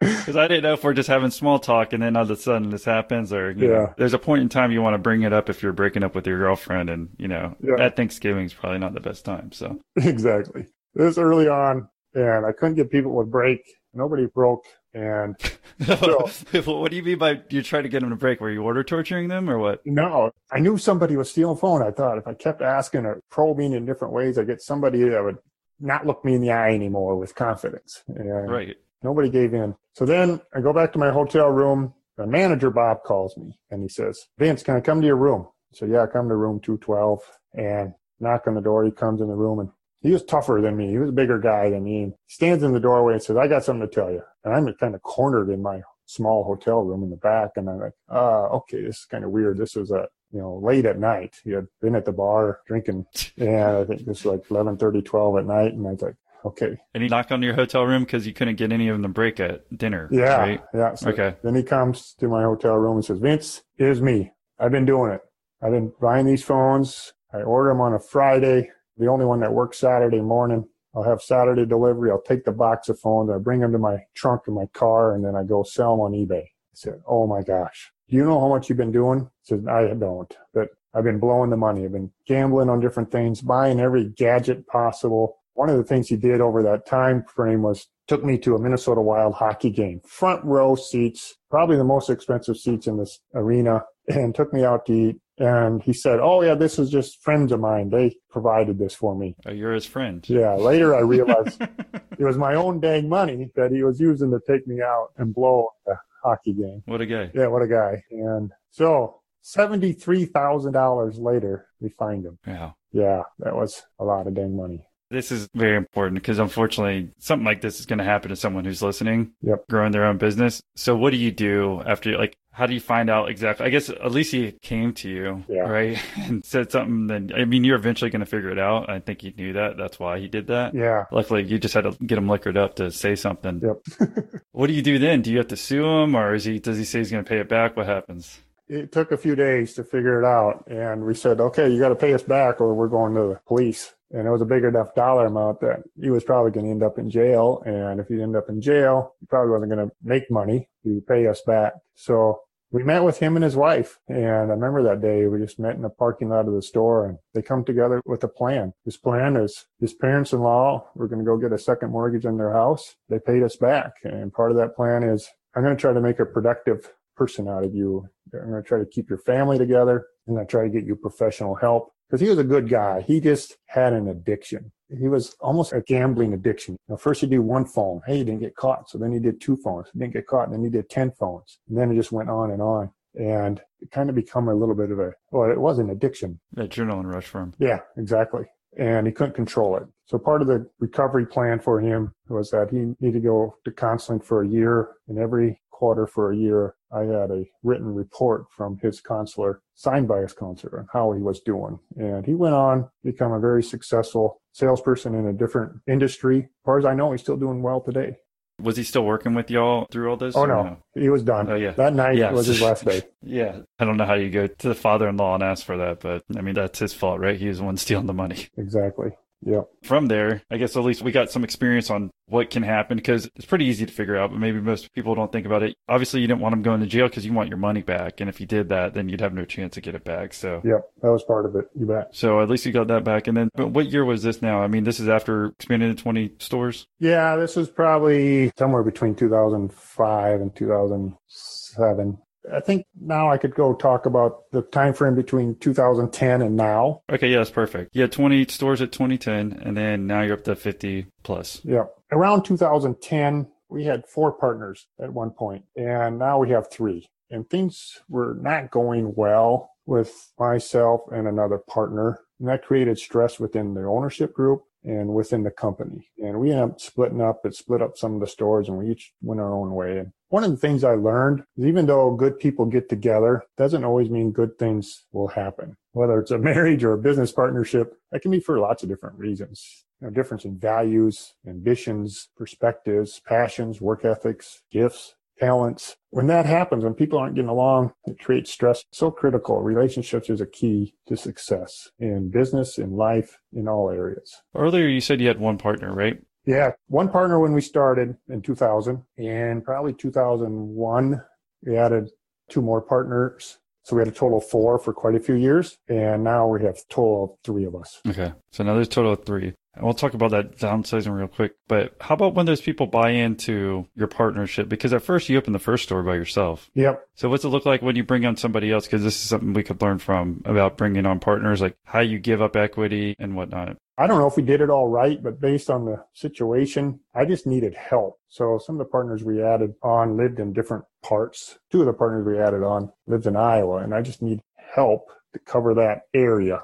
[0.00, 2.36] Because I didn't know if we're just having small talk and then all of a
[2.36, 5.22] sudden this happens, or yeah, know, there's a point in time you want to bring
[5.22, 7.84] it up if you're breaking up with your girlfriend, and you know, yeah.
[7.84, 9.52] at Thanksgiving is probably not the best time.
[9.52, 13.60] So exactly, this early on, and I couldn't get people to break.
[13.94, 14.64] Nobody broke.
[14.94, 15.36] And
[15.84, 16.26] so,
[16.64, 18.40] what do you mean by you try to get them to break?
[18.40, 19.80] Were you order torturing them or what?
[19.84, 21.82] No, I knew somebody was stealing phone.
[21.82, 25.22] I thought if I kept asking or probing in different ways, I'd get somebody that
[25.22, 25.38] would
[25.78, 28.02] not look me in the eye anymore with confidence.
[28.08, 28.76] And right.
[29.02, 29.74] Nobody gave in.
[29.92, 31.92] So then I go back to my hotel room.
[32.16, 35.46] The manager Bob calls me and he says, "Vince, can I come to your room?"
[35.74, 37.20] So yeah, I come to room two twelve
[37.52, 38.84] and knock on the door.
[38.84, 39.68] He comes in the room and
[40.06, 40.88] he was tougher than me.
[40.90, 42.04] He was a bigger guy than me.
[42.04, 44.22] He stands in the doorway and says, I got something to tell you.
[44.44, 47.50] And I'm kind of cornered in my small hotel room in the back.
[47.56, 49.58] And I'm like, uh, okay, this is kind of weird.
[49.58, 51.40] This was a, you know, late at night.
[51.42, 53.06] He had been at the bar drinking.
[53.36, 55.72] And I think this was like 11, 30, 12 at night.
[55.72, 56.76] And I was like, okay.
[56.94, 59.08] And he knocked on your hotel room because you couldn't get any of them to
[59.08, 60.08] break at dinner.
[60.12, 60.36] Yeah.
[60.36, 60.62] Right?
[60.72, 60.94] Yeah.
[60.94, 61.34] So okay.
[61.42, 64.30] Then he comes to my hotel room and says, Vince, here's me.
[64.60, 65.20] I've been doing it.
[65.60, 67.12] I've been buying these phones.
[67.32, 70.66] I order them on a Friday the only one that works Saturday morning.
[70.94, 72.10] I'll have Saturday delivery.
[72.10, 73.30] I'll take the box of phones.
[73.30, 76.00] I bring them to my trunk in my car and then I go sell them
[76.00, 76.42] on eBay.
[76.42, 77.92] I said, Oh my gosh.
[78.08, 79.22] Do you know how much you've been doing?
[79.22, 81.84] I said, I don't, but I've been blowing the money.
[81.84, 85.36] I've been gambling on different things, buying every gadget possible.
[85.52, 88.58] One of the things he did over that time frame was took me to a
[88.58, 93.84] Minnesota Wild hockey game, front row seats, probably the most expensive seats in this arena,
[94.08, 95.16] and took me out to eat.
[95.38, 97.90] And he said, Oh, yeah, this is just friends of mine.
[97.90, 99.36] They provided this for me.
[99.46, 100.24] Oh, you're his friend.
[100.28, 100.54] Yeah.
[100.54, 101.60] Later, I realized
[102.18, 105.34] it was my own dang money that he was using to take me out and
[105.34, 106.82] blow a hockey game.
[106.86, 107.30] What a guy.
[107.34, 108.02] Yeah, what a guy.
[108.10, 112.38] And so $73,000 later, we find him.
[112.46, 112.72] Yeah.
[112.92, 114.86] Yeah, that was a lot of dang money.
[115.10, 118.64] This is very important because unfortunately, something like this is going to happen to someone
[118.64, 119.64] who's listening, yep.
[119.68, 120.60] growing their own business.
[120.74, 123.66] So, what do you do after, like, how do you find out exactly?
[123.66, 125.60] I guess at least he came to you, yeah.
[125.60, 127.06] right, and said something.
[127.06, 128.88] Then, I mean, you're eventually going to figure it out.
[128.88, 129.76] I think he knew that.
[129.76, 130.74] That's why he did that.
[130.74, 131.04] Yeah.
[131.12, 133.60] Luckily, you just had to get him liquored up to say something.
[133.62, 134.40] Yep.
[134.52, 135.20] what do you do then?
[135.20, 136.58] Do you have to sue him, or is he?
[136.58, 137.76] Does he say he's going to pay it back?
[137.76, 138.40] What happens?
[138.68, 140.66] it took a few days to figure it out.
[140.66, 143.40] And we said, okay, you got to pay us back or we're going to the
[143.46, 143.94] police.
[144.10, 146.82] And it was a big enough dollar amount that he was probably going to end
[146.82, 147.62] up in jail.
[147.66, 151.00] And if he ended up in jail, he probably wasn't going to make money to
[151.08, 151.74] pay us back.
[151.94, 152.40] So
[152.76, 153.98] we met with him and his wife.
[154.06, 157.06] And I remember that day we just met in the parking lot of the store
[157.06, 158.74] and they come together with a plan.
[158.84, 162.26] His plan is his parents in law were going to go get a second mortgage
[162.26, 162.96] on their house.
[163.08, 163.94] They paid us back.
[164.04, 167.48] And part of that plan is I'm going to try to make a productive person
[167.48, 168.06] out of you.
[168.34, 170.96] I'm going to try to keep your family together and I try to get you
[170.96, 173.00] professional help because he was a good guy.
[173.00, 174.72] He just had an addiction.
[174.88, 176.76] He was almost a gambling addiction.
[176.88, 178.00] Now, first he did one phone.
[178.06, 178.88] Hey, he didn't get caught.
[178.88, 179.88] So then he did two phones.
[179.92, 180.44] He didn't get caught.
[180.44, 181.58] And then he did 10 phones.
[181.68, 182.90] And then it just went on and on.
[183.14, 186.38] And it kind of become a little bit of a, well, it was an addiction.
[186.56, 187.54] A adrenaline rush for him.
[187.58, 188.44] Yeah, exactly.
[188.78, 189.84] And he couldn't control it.
[190.04, 193.72] So part of the recovery plan for him was that he needed to go to
[193.72, 198.46] counseling for a year and every quarter for a year, I had a written report
[198.50, 201.78] from his counselor, signed by his counselor, on how he was doing.
[201.96, 206.38] And he went on to become a very successful salesperson in a different industry.
[206.38, 208.16] As far as I know, he's still doing well today.
[208.58, 210.34] Was he still working with y'all through all this?
[210.34, 210.62] Oh no.
[210.62, 211.50] no, he was done.
[211.50, 212.32] Oh yeah, that night yeah.
[212.32, 213.02] was his last day.
[213.22, 216.24] yeah, I don't know how you go to the father-in-law and ask for that, but
[216.34, 217.38] I mean that's his fault, right?
[217.38, 218.48] He was the one stealing the money.
[218.56, 219.10] Exactly.
[219.42, 219.62] Yeah.
[219.82, 223.30] From there, I guess at least we got some experience on what can happen because
[223.36, 225.76] it's pretty easy to figure out, but maybe most people don't think about it.
[225.88, 228.20] Obviously, you didn't want them going to jail because you want your money back.
[228.20, 230.34] And if you did that, then you'd have no chance to get it back.
[230.34, 231.66] So, yeah, that was part of it.
[231.78, 232.08] You bet.
[232.14, 233.28] So at least you got that back.
[233.28, 234.62] And then, but what year was this now?
[234.62, 236.86] I mean, this is after expanding to 20 stores?
[236.98, 242.18] Yeah, this was probably somewhere between 2005 and 2007.
[242.52, 247.02] I think now I could go talk about the time frame between 2010 and now.
[247.10, 247.94] Okay, yeah, that's perfect.
[247.94, 251.60] Had 20 stores at 2010, and then now you're up to 50 plus.
[251.64, 251.84] Yeah.
[252.12, 257.08] Around 2010, we had four partners at one point, and now we have three.
[257.30, 262.20] And things were not going well with myself and another partner.
[262.38, 266.08] And that created stress within the ownership group and within the company.
[266.18, 268.90] And we ended up splitting up It split up some of the stores and we
[268.90, 269.98] each went our own way.
[269.98, 273.84] And one of the things I learned is even though good people get together, doesn't
[273.84, 275.76] always mean good things will happen.
[275.92, 279.18] Whether it's a marriage or a business partnership, that can be for lots of different
[279.18, 279.84] reasons.
[280.00, 285.96] You know, difference in values, ambitions, perspectives, passions, work ethics, gifts, talents.
[286.10, 288.84] When that happens, when people aren't getting along, it creates stress.
[288.90, 289.60] So critical.
[289.60, 294.42] Relationships is a key to success in business, in life, in all areas.
[294.54, 296.18] Earlier, you said you had one partner, right?
[296.46, 301.20] Yeah, one partner when we started in 2000, and probably 2001,
[301.64, 302.10] we added
[302.48, 303.58] two more partners.
[303.82, 306.62] So we had a total of four for quite a few years, and now we
[306.64, 308.00] have a total of three of us.
[308.08, 309.54] Okay, so now there's a total of three.
[309.80, 311.52] We'll talk about that downsizing real quick.
[311.68, 314.68] But how about when those people buy into your partnership?
[314.68, 316.70] Because at first you open the first store by yourself.
[316.74, 317.06] Yep.
[317.14, 318.86] So what's it look like when you bring on somebody else?
[318.86, 322.18] Because this is something we could learn from about bringing on partners, like how you
[322.18, 323.76] give up equity and whatnot.
[323.98, 327.24] I don't know if we did it all right, but based on the situation, I
[327.24, 328.18] just needed help.
[328.28, 331.58] So some of the partners we added on lived in different parts.
[331.72, 334.42] Two of the partners we added on lived in Iowa, and I just need
[334.74, 336.60] help to cover that area.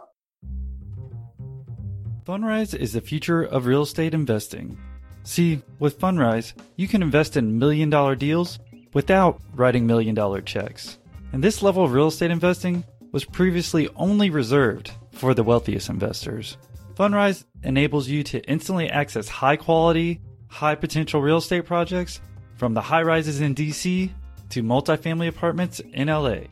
[2.25, 4.79] Fundrise is the future of real estate investing.
[5.25, 8.61] See, with Fundrise, you can invest in million dollar deals
[8.95, 10.99] without writing million dollar checks.
[11.33, 16.59] And this level of real estate investing was previously only reserved for the wealthiest investors.
[16.95, 22.21] Fundrise enables you to instantly access high quality, high potential real estate projects
[22.55, 24.11] from the high rises in DC
[24.51, 26.43] to multifamily apartments in LA.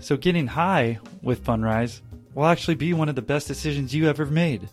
[0.00, 2.00] So getting high with Fundrise
[2.34, 4.70] will actually be one of the best decisions you ever made.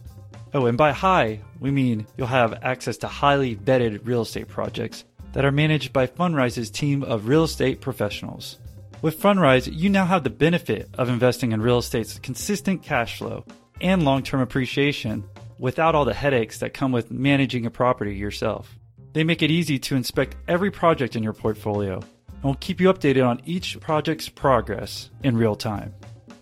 [0.56, 5.04] Oh, and by high, we mean you'll have access to highly vetted real estate projects
[5.34, 8.58] that are managed by Fundrise's team of real estate professionals.
[9.02, 13.44] With Fundrise, you now have the benefit of investing in real estate's consistent cash flow
[13.82, 15.26] and long term appreciation
[15.60, 18.80] without all the headaches that come with managing a property yourself.
[19.12, 21.96] They make it easy to inspect every project in your portfolio
[22.32, 25.94] and will keep you updated on each project's progress in real time.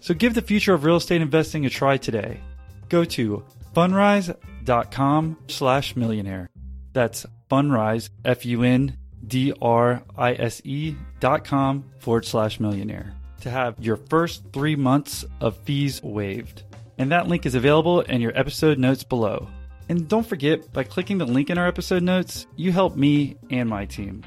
[0.02, 2.40] So give the future of real estate investing a try today.
[2.90, 6.50] Go to fundrise.com slash millionaire.
[6.94, 13.16] That's fundrise, F U N D R I S E dot com forward slash millionaire
[13.42, 16.64] to have your first three months of fees waived
[16.98, 19.48] and that link is available in your episode notes below.
[19.90, 23.68] And don't forget, by clicking the link in our episode notes, you help me and
[23.68, 24.24] my team.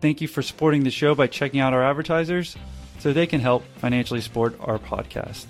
[0.00, 2.56] Thank you for supporting the show by checking out our advertisers
[2.98, 5.46] so they can help financially support our podcast.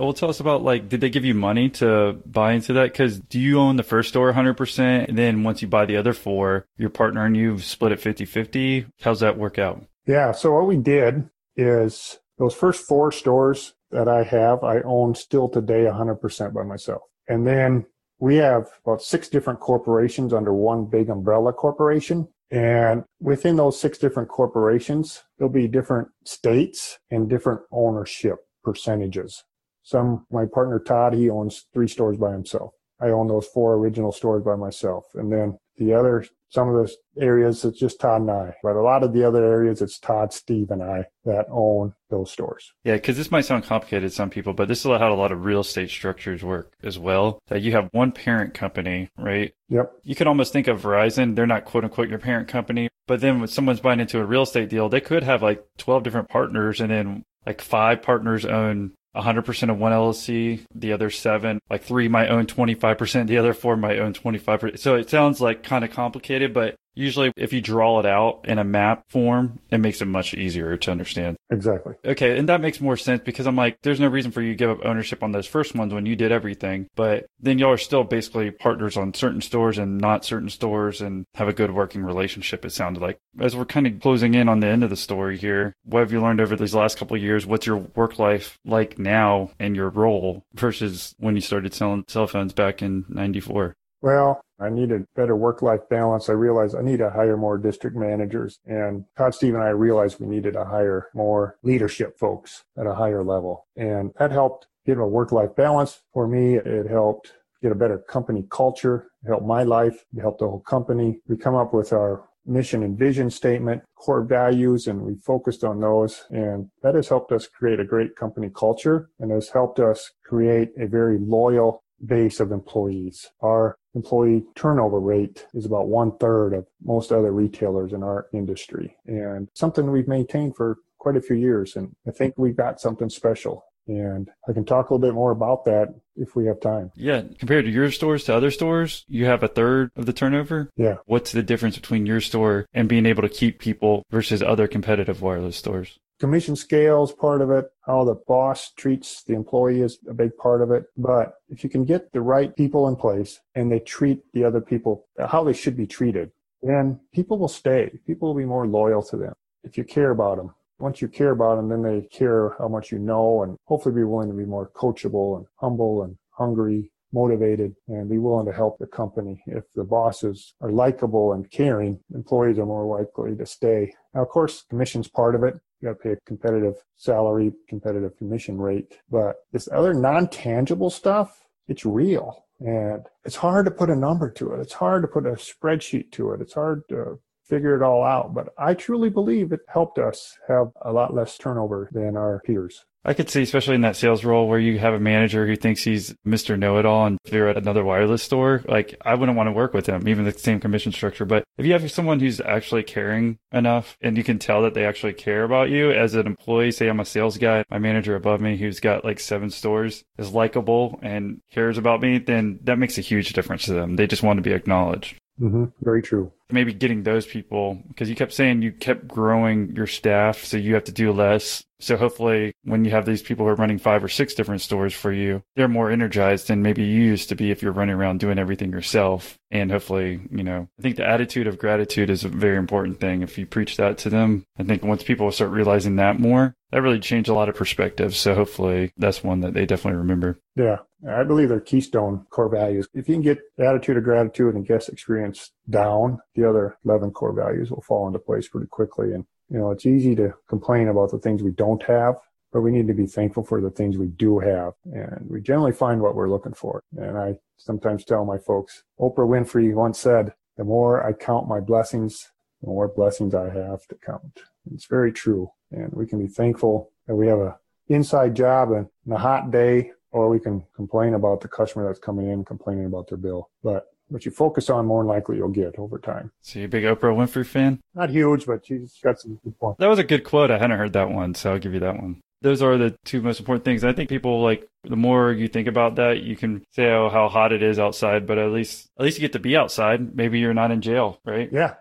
[0.00, 2.92] Well, tell us about like, did they give you money to buy into that?
[2.92, 5.08] Because do you own the first store 100%?
[5.08, 8.24] And then once you buy the other four, your partner and you split it 50
[8.24, 8.86] 50?
[9.02, 9.84] How's that work out?
[10.06, 10.32] Yeah.
[10.32, 15.48] So what we did is those first four stores that I have, I own still
[15.48, 17.02] today 100% by myself.
[17.28, 17.84] And then
[18.18, 22.28] we have about six different corporations under one big umbrella corporation.
[22.50, 29.44] And within those six different corporations, there'll be different states and different ownership percentages.
[29.90, 32.74] Some, my partner Todd, he owns three stores by himself.
[33.00, 35.06] I own those four original stores by myself.
[35.14, 38.54] And then the other, some of the areas, it's just Todd and I.
[38.62, 42.30] But a lot of the other areas, it's Todd, Steve, and I that own those
[42.30, 42.72] stores.
[42.84, 45.32] Yeah, because this might sound complicated to some people, but this is how a lot
[45.32, 47.40] of real estate structures work as well.
[47.48, 49.52] That you have one parent company, right?
[49.70, 49.92] Yep.
[50.04, 51.34] You could almost think of Verizon.
[51.34, 52.90] They're not quote unquote your parent company.
[53.08, 56.04] But then when someone's buying into a real estate deal, they could have like 12
[56.04, 61.60] different partners and then like five partners own 100% of one LLC, the other seven,
[61.68, 64.78] like three might own 25%, the other four might own 25%.
[64.78, 68.58] So it sounds like kind of complicated, but Usually, if you draw it out in
[68.58, 71.36] a map form, it makes it much easier to understand.
[71.50, 71.94] Exactly.
[72.04, 72.38] Okay.
[72.38, 74.70] And that makes more sense because I'm like, there's no reason for you to give
[74.70, 76.88] up ownership on those first ones when you did everything.
[76.96, 81.24] But then y'all are still basically partners on certain stores and not certain stores and
[81.34, 83.18] have a good working relationship, it sounded like.
[83.40, 86.12] As we're kind of closing in on the end of the story here, what have
[86.12, 87.46] you learned over these last couple of years?
[87.46, 92.26] What's your work life like now and your role versus when you started selling cell
[92.26, 93.74] phones back in 94?
[94.02, 96.28] Well, I needed better work life balance.
[96.28, 98.60] I realized I need to hire more district managers.
[98.66, 102.94] And Todd, Steve, and I realized we needed to hire more leadership folks at a
[102.94, 103.66] higher level.
[103.76, 106.56] And that helped get a work life balance for me.
[106.56, 107.32] It helped
[107.62, 111.20] get a better company culture, it helped my life, it helped the whole company.
[111.28, 115.80] We come up with our mission and vision statement, core values, and we focused on
[115.80, 116.24] those.
[116.30, 120.70] And that has helped us create a great company culture and has helped us create
[120.78, 123.28] a very loyal base of employees.
[123.42, 128.96] Our employee turnover rate is about one third of most other retailers in our industry
[129.06, 131.76] and something we've maintained for quite a few years.
[131.76, 133.64] And I think we've got something special.
[133.88, 136.92] And I can talk a little bit more about that if we have time.
[136.94, 137.22] Yeah.
[137.38, 140.70] Compared to your stores to other stores, you have a third of the turnover.
[140.76, 140.98] Yeah.
[141.06, 145.22] What's the difference between your store and being able to keep people versus other competitive
[145.22, 145.98] wireless stores?
[146.20, 147.70] Commission scale is part of it.
[147.86, 150.84] How the boss treats the employee is a big part of it.
[150.96, 154.60] But if you can get the right people in place and they treat the other
[154.60, 156.30] people uh, how they should be treated,
[156.62, 157.90] then people will stay.
[158.06, 159.32] People will be more loyal to them
[159.64, 160.54] if you care about them.
[160.78, 164.04] Once you care about them, then they care how much you know and hopefully be
[164.04, 168.78] willing to be more coachable and humble and hungry motivated and be willing to help
[168.78, 169.42] the company.
[169.46, 173.92] If the bosses are likable and caring, employees are more likely to stay.
[174.14, 175.58] Now, of course, commission's part of it.
[175.80, 178.98] You got to pay a competitive salary, competitive commission rate.
[179.10, 182.44] But this other non-tangible stuff, it's real.
[182.60, 184.60] And it's hard to put a number to it.
[184.60, 186.42] It's hard to put a spreadsheet to it.
[186.42, 188.34] It's hard to figure it all out.
[188.34, 192.84] But I truly believe it helped us have a lot less turnover than our peers.
[193.04, 195.82] I could see, especially in that sales role where you have a manager who thinks
[195.82, 196.58] he's Mr.
[196.58, 199.72] Know It All and you're at another wireless store, like I wouldn't want to work
[199.72, 201.24] with him, even the same commission structure.
[201.24, 204.84] But if you have someone who's actually caring enough and you can tell that they
[204.84, 208.40] actually care about you as an employee, say I'm a sales guy, my manager above
[208.40, 212.98] me who's got like seven stores is likable and cares about me, then that makes
[212.98, 213.96] a huge difference to them.
[213.96, 215.16] They just want to be acknowledged.
[215.40, 215.64] Mm-hmm.
[215.80, 216.32] Very true.
[216.52, 220.74] Maybe getting those people because you kept saying you kept growing your staff, so you
[220.74, 221.64] have to do less.
[221.80, 224.92] So hopefully, when you have these people who are running five or six different stores
[224.92, 228.20] for you, they're more energized than maybe you used to be if you're running around
[228.20, 229.38] doing everything yourself.
[229.50, 233.22] And hopefully, you know, I think the attitude of gratitude is a very important thing.
[233.22, 236.82] If you preach that to them, I think once people start realizing that more, that
[236.82, 238.18] really changed a lot of perspectives.
[238.18, 240.38] So hopefully, that's one that they definitely remember.
[240.56, 240.78] Yeah.
[241.08, 242.86] I believe they're keystone core values.
[242.92, 247.32] If you can get attitude of gratitude and guest experience down, the other 11 core
[247.32, 249.12] values will fall into place pretty quickly.
[249.12, 252.16] And, you know, it's easy to complain about the things we don't have,
[252.52, 254.74] but we need to be thankful for the things we do have.
[254.92, 256.82] And we generally find what we're looking for.
[256.96, 261.60] And I sometimes tell my folks, Oprah Winfrey once said, the more I count my
[261.60, 264.40] blessings, the more blessings I have to count.
[264.72, 265.50] It's very true.
[265.70, 267.58] And we can be thankful that we have a
[267.88, 272.28] inside job and a hot day or we can complain about the customer that's coming
[272.28, 273.50] in complaining about their bill.
[273.62, 276.30] But what you focus on, more likely you'll get over time.
[276.42, 277.80] So you a big Oprah Winfrey fan?
[277.94, 279.78] Not huge, but she's got some good points.
[279.78, 280.50] That was a good quote.
[280.50, 283.20] I hadn't heard that one, so I'll give you that one those are the two
[283.20, 283.84] most important things.
[283.84, 287.28] I think people like the more you think about that, you can say oh, how
[287.28, 290.14] hot it is outside, but at least at least you get to be outside.
[290.14, 291.50] Maybe you're not in jail, right?
[291.52, 291.74] Yeah.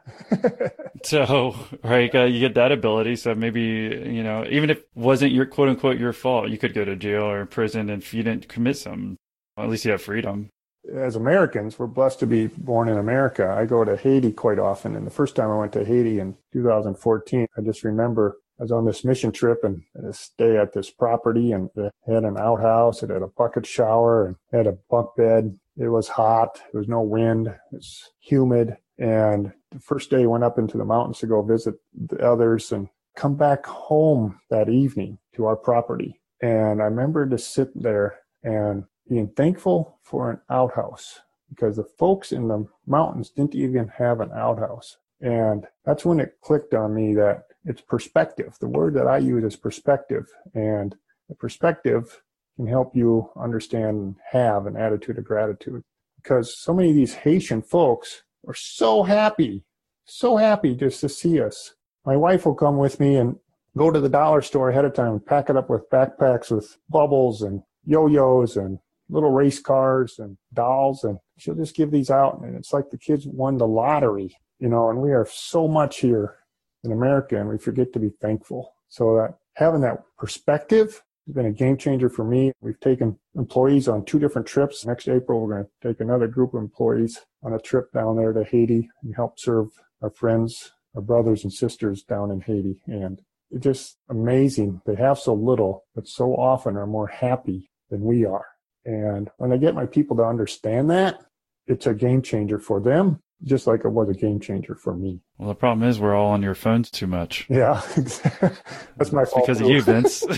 [1.04, 3.16] so right, uh, you get that ability.
[3.16, 6.74] So maybe you know, even if it wasn't your quote unquote your fault, you could
[6.74, 9.18] go to jail or prison if you didn't commit some.
[9.56, 10.50] Well, at least you have freedom.
[10.94, 13.56] As Americans, we're blessed to be born in America.
[13.58, 16.38] I go to Haiti quite often, and the first time I went to Haiti in
[16.54, 20.90] 2014, I just remember I was on this mission trip and I stay at this
[20.90, 23.02] property and it had an outhouse.
[23.04, 25.58] It had a bucket shower and had a bunk bed.
[25.78, 26.60] It was hot.
[26.72, 27.56] There was no wind.
[27.72, 28.76] It's humid.
[28.98, 32.90] And the first day went up into the mountains to go visit the others and
[33.16, 36.20] come back home that evening to our property.
[36.42, 42.32] And I remember to sit there and being thankful for an outhouse because the folks
[42.32, 44.98] in the mountains didn't even have an outhouse.
[45.20, 48.56] And that's when it clicked on me that it's perspective.
[48.60, 50.28] The word that I use is perspective.
[50.54, 50.96] And
[51.28, 52.22] the perspective
[52.56, 55.84] can help you understand and have an attitude of gratitude.
[56.22, 59.64] Because so many of these Haitian folks are so happy,
[60.06, 61.74] so happy just to see us.
[62.06, 63.38] My wife will come with me and
[63.78, 66.78] go to the dollar store ahead of time and pack it up with backpacks with
[66.90, 68.80] bubbles and yo-yos and
[69.10, 72.98] little race cars and dolls and she'll just give these out and it's like the
[72.98, 76.36] kids won the lottery you know, and we are so much here
[76.84, 78.74] in America and we forget to be thankful.
[78.90, 82.52] So that having that perspective has been a game changer for me.
[82.62, 84.86] We've taken employees on two different trips.
[84.86, 88.34] Next April, we're going to take another group of employees on a trip down there
[88.34, 89.68] to Haiti and help serve
[90.02, 92.82] our friends, our brothers and sisters down in Haiti.
[92.88, 94.82] And it's just amazing.
[94.86, 98.46] They have so little, but so often are more happy than we are.
[98.90, 101.20] And when I get my people to understand that,
[101.68, 105.20] it's a game changer for them, just like it was a game changer for me.
[105.38, 107.46] Well, the problem is we're all on your phones too much.
[107.52, 109.46] Yeah, that's my It's fault.
[109.46, 110.26] because of you, Vince.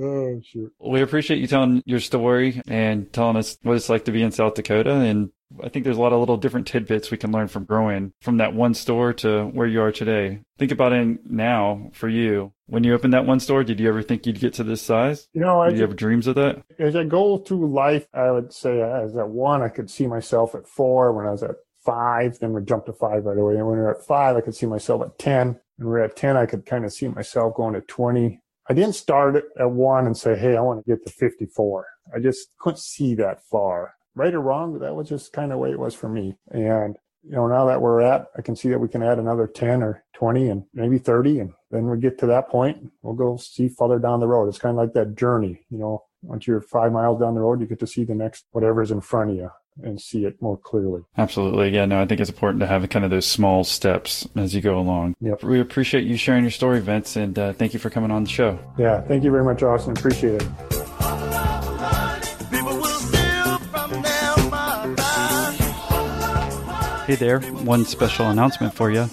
[0.00, 0.72] oh, shoot.
[0.78, 4.32] we appreciate you telling your story and telling us what it's like to be in
[4.32, 4.92] South Dakota.
[4.92, 5.30] And
[5.62, 8.36] I think there's a lot of little different tidbits we can learn from growing from
[8.36, 10.40] that one store to where you are today.
[10.58, 12.52] Think about it now for you.
[12.66, 15.28] When you opened that one store, did you ever think you'd get to this size?
[15.32, 16.62] You know, I Did you have dreams of that?
[16.78, 20.54] as I go through life, I would say as at one, I could see myself
[20.54, 21.12] at four.
[21.12, 23.56] When I was at five, then we jump to five right away.
[23.56, 25.48] And when we were at five, I could see myself at 10.
[25.48, 28.39] And we we're at 10, I could kind of see myself going to 20.
[28.68, 31.86] I didn't start at one and say, Hey, I want to get to 54.
[32.14, 33.94] I just couldn't see that far.
[34.14, 36.34] Right or wrong, that was just kind of the way it was for me.
[36.50, 39.46] And, you know, now that we're at, I can see that we can add another
[39.46, 41.40] 10 or 20 and maybe 30.
[41.40, 44.48] And then we get to that point, we'll go see further down the road.
[44.48, 47.60] It's kind of like that journey, you know, once you're five miles down the road,
[47.60, 49.50] you get to see the next whatever's in front of you
[49.82, 51.02] and see it more clearly.
[51.16, 51.70] Absolutely.
[51.70, 54.60] Yeah, no, I think it's important to have kind of those small steps as you
[54.60, 55.14] go along.
[55.20, 55.44] Yep.
[55.44, 58.30] We appreciate you sharing your story, Vince, and uh, thank you for coming on the
[58.30, 58.58] show.
[58.78, 59.00] Yeah.
[59.02, 59.96] Thank you very much, Austin.
[59.96, 60.48] Appreciate it.
[62.50, 67.06] People will steal from them my life.
[67.06, 69.06] Hey there, one special announcement for you.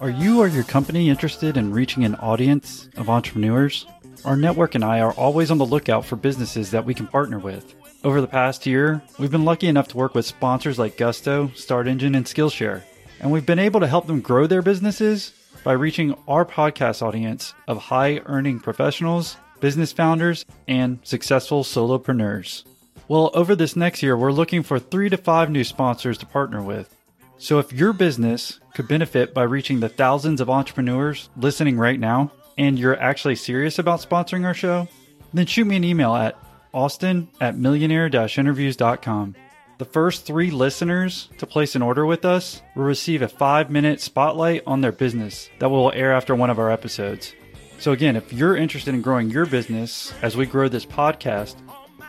[0.00, 3.86] Are you or your company interested in reaching an audience of entrepreneurs?
[4.24, 7.38] Our network and I are always on the lookout for businesses that we can partner
[7.38, 7.74] with.
[8.04, 12.14] Over the past year, we've been lucky enough to work with sponsors like Gusto, StartEngine,
[12.14, 12.82] and Skillshare,
[13.18, 15.32] and we've been able to help them grow their businesses
[15.64, 22.64] by reaching our podcast audience of high earning professionals, business founders, and successful solopreneurs.
[23.08, 26.60] Well, over this next year, we're looking for three to five new sponsors to partner
[26.60, 26.94] with.
[27.38, 32.32] So if your business could benefit by reaching the thousands of entrepreneurs listening right now,
[32.58, 34.88] and you're actually serious about sponsoring our show,
[35.32, 36.36] then shoot me an email at
[36.74, 39.36] austin at millionaire interviews.com.
[39.78, 44.00] The first three listeners to place an order with us will receive a five minute
[44.00, 47.34] spotlight on their business that will air after one of our episodes.
[47.78, 51.56] So, again, if you're interested in growing your business as we grow this podcast,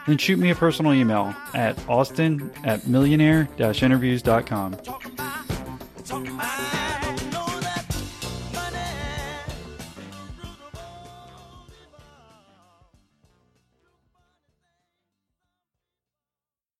[0.05, 4.77] then shoot me a personal email at austin at millionaire interviews.com.